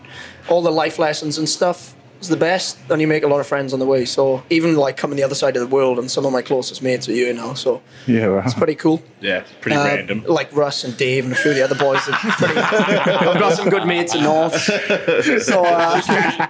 [0.49, 1.95] all the life lessons and stuff.
[2.21, 4.05] Is the best, and you make a lot of friends on the way.
[4.05, 6.83] So even like coming the other side of the world, and some of my closest
[6.83, 7.55] mates are you now.
[7.55, 8.45] So Yeah, right.
[8.45, 9.01] it's pretty cool.
[9.21, 10.23] Yeah, pretty Uh, random.
[10.27, 12.07] Like Russ and Dave and a few of the other boys.
[12.07, 14.53] Are pretty, I've got some good mates in North.
[15.41, 15.99] So uh,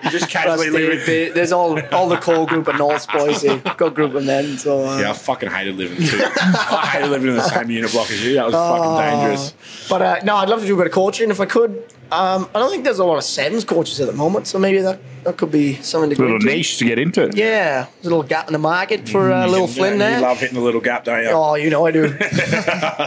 [0.09, 1.05] Just Russ, casually Dave, living.
[1.05, 3.41] Dave, there's all all the core group of North boys.
[3.41, 3.57] Here.
[3.77, 4.57] Got group of men.
[4.57, 6.19] So uh, Yeah, I fucking hated living too.
[6.35, 8.33] I hated living in the same unit block as you.
[8.35, 8.75] That was Oh.
[8.75, 9.53] fucking dangerous.
[9.89, 11.81] But uh, no, I'd love to do a bit of coaching if I could.
[12.11, 14.81] Um, I don't think there's a lot of sevens coaches at the moment, so maybe
[14.81, 17.31] that, that could be something to go Little niche to get into.
[17.33, 20.61] Yeah, a little gap in the market for uh, little Flynn You love hitting the
[20.61, 21.29] little gap, don't you?
[21.29, 22.05] Oh, you know I do.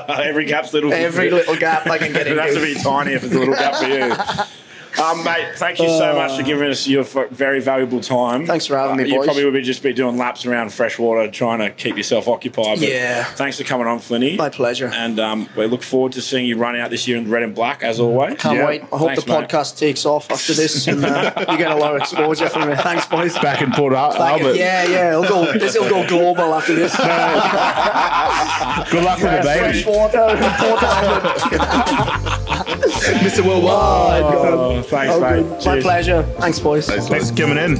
[0.08, 0.90] Every gap's little.
[0.90, 2.40] Every little gap I can get into.
[2.40, 4.14] it has to be tiny if it's a little gap for you.
[5.02, 8.46] Um, mate, thank you so much for giving us your very valuable time.
[8.46, 9.10] Thanks for having me, boys.
[9.12, 9.26] You boys.
[9.26, 12.78] probably would be just be doing laps around freshwater, trying to keep yourself occupied.
[12.78, 13.24] But Yeah.
[13.24, 14.36] Thanks for coming on, Flinny.
[14.38, 14.90] My pleasure.
[14.94, 17.54] And um, we look forward to seeing you run out this year in red and
[17.54, 18.36] black, as always.
[18.38, 18.66] Can't Yeah.
[18.66, 18.82] wait.
[18.92, 19.48] I hope Thanks, the mate.
[19.48, 22.76] podcast takes off after this and uh, you get a lot of exposure from it.
[22.80, 23.36] Thanks, boys.
[23.38, 24.56] Back in Port Al- Back in- Albert.
[24.58, 25.10] yeah, yeah.
[25.10, 26.94] It'll go, this will go global after this.
[28.90, 29.82] Good luck with the baby.
[29.82, 32.68] Freshwater, Port Talbot.
[33.12, 33.44] Mr.
[33.46, 34.22] Worldwide.
[34.22, 35.42] Oh, thanks, Oh, mate.
[35.42, 35.50] good.
[35.50, 35.84] My Cheers.
[35.84, 36.22] pleasure.
[36.38, 36.86] Thanks, boys.
[36.86, 37.76] Thanks for coming in.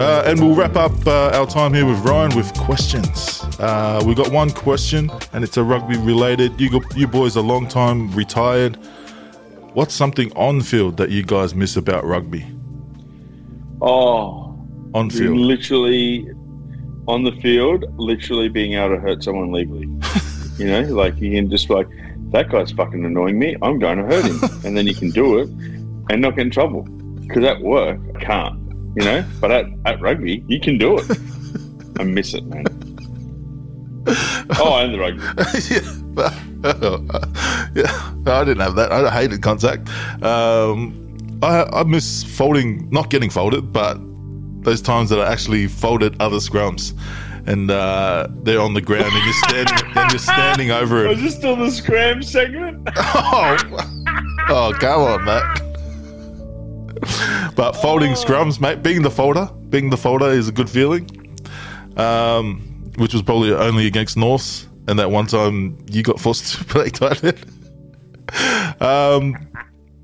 [0.00, 3.42] Uh, and we'll wrap up uh, our time here with Ryan with questions.
[3.60, 6.60] Uh, we got one question, and it's a rugby related.
[6.60, 8.76] You go, you boys are long time retired.
[9.74, 12.44] What's something on field that you guys miss about rugby?
[13.80, 14.56] Oh,
[14.94, 16.28] On field, literally
[17.06, 19.88] on the field, literally being able to hurt someone legally.
[20.58, 21.88] you know, like you can just like
[22.34, 23.56] that guy's fucking annoying me.
[23.62, 25.48] I'm going to hurt him, and then you can do it
[26.10, 26.82] and not get in trouble.
[26.82, 28.60] Because at work, I can't.
[28.96, 31.10] You know, but at, at rugby, you can do it.
[31.98, 32.64] I miss it, man.
[34.58, 35.22] Oh, and the rugby.
[37.74, 38.92] yeah, yeah, I didn't have that.
[38.92, 39.88] I hated contact.
[40.22, 43.98] Um, I, I miss folding, not getting folded, but
[44.62, 46.94] those times that I actually folded other scrums,
[47.46, 51.16] and uh, they're on the ground, and you're standing, and you're standing over it.
[51.18, 52.88] this still the scram segment?
[52.96, 53.56] Oh,
[54.48, 55.60] oh, come on, Matt.
[57.56, 61.08] But folding scrums, mate, being the folder, being the folder is a good feeling.
[61.96, 62.60] Um,
[62.96, 66.88] which was probably only against Norths, and that one time you got forced to play
[66.90, 67.44] tight end.
[68.80, 69.48] Um,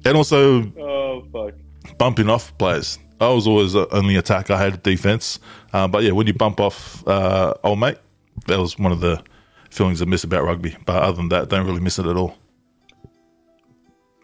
[0.05, 1.55] and also Oh, fuck.
[1.99, 2.99] bumping off players.
[3.21, 4.51] I was always only attack.
[4.51, 5.39] I had defense.
[5.73, 7.99] Uh, but yeah, when you bump off uh, old mate,
[8.47, 9.23] that was one of the
[9.71, 10.77] feelings I miss about rugby.
[10.85, 12.37] But other than that, don't really miss it at all.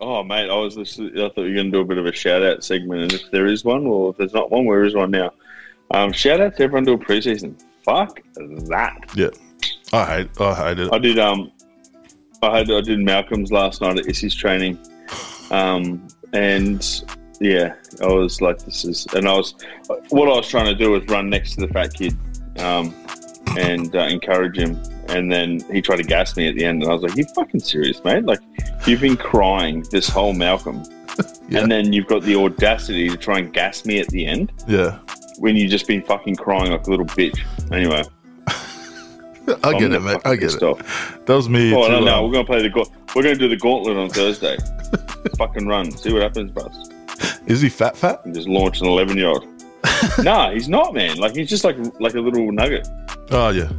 [0.01, 1.13] Oh, mate, I was listening.
[1.15, 3.13] I thought you were going to do a bit of a shout out segment, and
[3.15, 5.33] if there is one, or if there's not one, where is one now?
[5.91, 7.59] Um, shout out to everyone doing preseason.
[7.83, 8.99] Fuck that.
[9.15, 9.29] Yeah,
[9.93, 10.41] I hate.
[10.41, 10.93] I hated it.
[10.93, 11.19] I did.
[11.19, 11.51] Um,
[12.43, 12.71] I had.
[12.71, 14.79] I did Malcolm's last night at Issy's training,
[15.51, 16.85] um, and
[17.41, 19.07] yeah, I was like, this is.
[19.15, 19.55] And I was.
[20.11, 22.17] What I was trying to do was run next to the fat kid,
[22.59, 22.95] um,
[23.59, 24.81] and uh, encourage him.
[25.09, 27.25] And then he tried to gas me at the end, and I was like, "You
[27.35, 28.25] fucking serious, mate?
[28.25, 28.41] Like,
[28.87, 30.83] you've been crying this whole Malcolm,
[31.49, 31.61] Yeah.
[31.61, 34.99] and then you've got the audacity to try and gas me at the end Yeah,
[35.39, 37.39] when you've just been fucking crying like a little bitch."
[37.73, 38.03] Anyway,
[39.63, 40.21] I get it, mate.
[40.25, 40.63] I get it.
[40.63, 40.81] off.
[41.27, 41.73] That was me.
[41.75, 44.09] Oh no, no, um, we're gonna play the ga- we're gonna do the gauntlet on
[44.11, 44.57] Thursday.
[45.39, 46.91] Fucking run, see what happens, bros.
[47.47, 47.97] Is he fat?
[47.97, 48.25] Fat?
[48.25, 49.47] And just launch an eleven year old.
[50.23, 51.17] nah, he's not, man.
[51.19, 52.89] Like he's just like like a little nugget.
[53.31, 53.71] Oh yeah,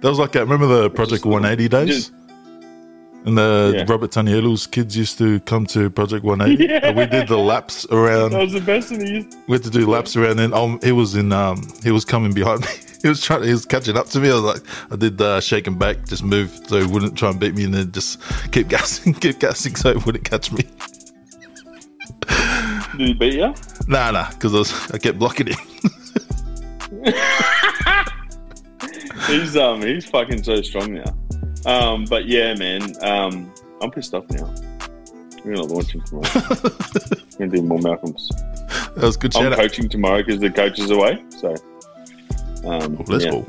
[0.00, 0.40] that was like that.
[0.40, 1.88] Remember the Project 180 days?
[1.88, 2.12] Just-
[3.26, 3.84] And the Yeah.
[3.88, 6.64] Robert Tanielu's kids used to come to Project 180.
[6.72, 6.92] Yeah.
[6.92, 8.30] We did the laps around.
[8.30, 9.36] That was the best thing he used.
[9.48, 10.38] We had to do laps around.
[10.38, 11.32] And um, he was in.
[11.32, 12.68] Um, he was coming behind me.
[13.00, 13.44] He was trying.
[13.44, 14.28] He was catching up to me.
[14.28, 17.30] I was like, I did uh, shake and back, just move so he wouldn't try
[17.30, 20.64] and beat me, and then just keep gassing, keep gassing so he wouldn't catch me.
[22.98, 23.54] Did he beat you?
[23.86, 25.56] Nah, nah, because I I kept blocking him.
[29.26, 31.16] He's um he's fucking so strong now.
[31.66, 32.94] Um, but yeah, man.
[33.02, 34.52] Um, I'm pissed off now.
[35.44, 36.28] We're gonna launch him tomorrow.
[36.34, 38.30] We're gonna do more Malcolms.
[38.94, 39.58] That was good I'm out.
[39.58, 41.22] coaching tomorrow because the coach is away.
[41.28, 41.54] So,
[42.64, 43.32] um, Let's yeah.
[43.32, 43.46] go.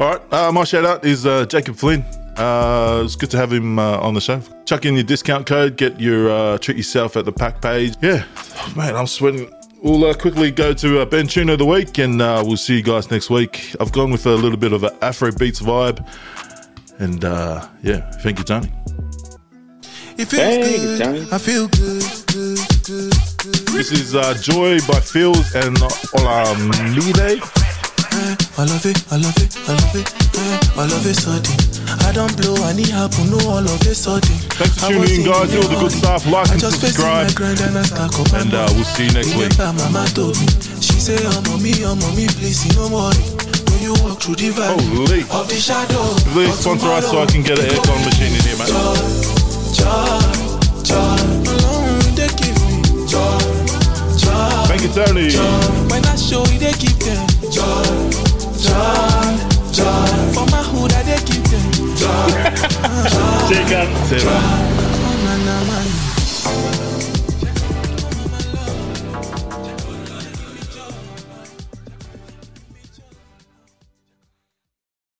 [0.00, 2.04] All right, uh, my shout out is uh, Jacob Flynn.
[2.36, 4.40] Uh, it's good to have him uh, on the show.
[4.64, 7.94] Chuck in your discount code, get your uh, treat yourself at the PAC page.
[8.02, 8.24] Yeah,
[8.76, 9.50] man, I'm sweating.
[9.82, 12.76] We'll uh, quickly go to uh, Ben Tune of the week, and uh, we'll see
[12.76, 13.74] you guys next week.
[13.78, 16.06] I've gone with a little bit of an Afro beats vibe,
[16.98, 18.72] and uh, yeah, thank you, Tony.
[20.16, 21.02] It feels Thank you, good.
[21.02, 21.26] Tony.
[21.32, 23.68] I feel good, good, good, good.
[23.74, 27.73] This is uh, Joy by Fields and Olamide.
[28.14, 30.06] Eh, I love it, I love it, I love it.
[30.38, 31.50] Eh, I love it sudden.
[32.06, 34.38] I don't blow, I need happen, no all of it sudden.
[34.54, 35.50] Thanks for tuning in, guys.
[35.50, 36.22] Do all the good stuff.
[36.26, 37.26] Like I and subscribe.
[37.34, 39.50] and I stack up And uh, we'll see you next week.
[39.58, 40.46] Remember mama told me,
[40.78, 43.18] she say, oh mommy, oh mommy, please, no worry.
[43.74, 45.22] When you walk through the valley Holy.
[45.34, 48.58] of the shadow, Please sponsor us so I can get an aircon machine in here,
[48.62, 48.70] mate.
[49.74, 50.22] Joy,
[50.86, 51.18] joy,
[51.50, 52.78] alone they give me
[53.10, 53.42] joy,
[54.14, 54.70] joy.
[54.70, 55.34] Thank you, Tony.
[55.90, 57.86] When I show you, they give them Joy,
[58.64, 59.30] joy,
[59.70, 60.14] joy.
[60.34, 61.64] For my hood, I dey keep them.
[61.94, 62.30] Joy,
[63.14, 64.22] joy, Jacob, Sarah.
[64.22, 64.38] Joy,
[65.06, 65.78] oh, na, na, na.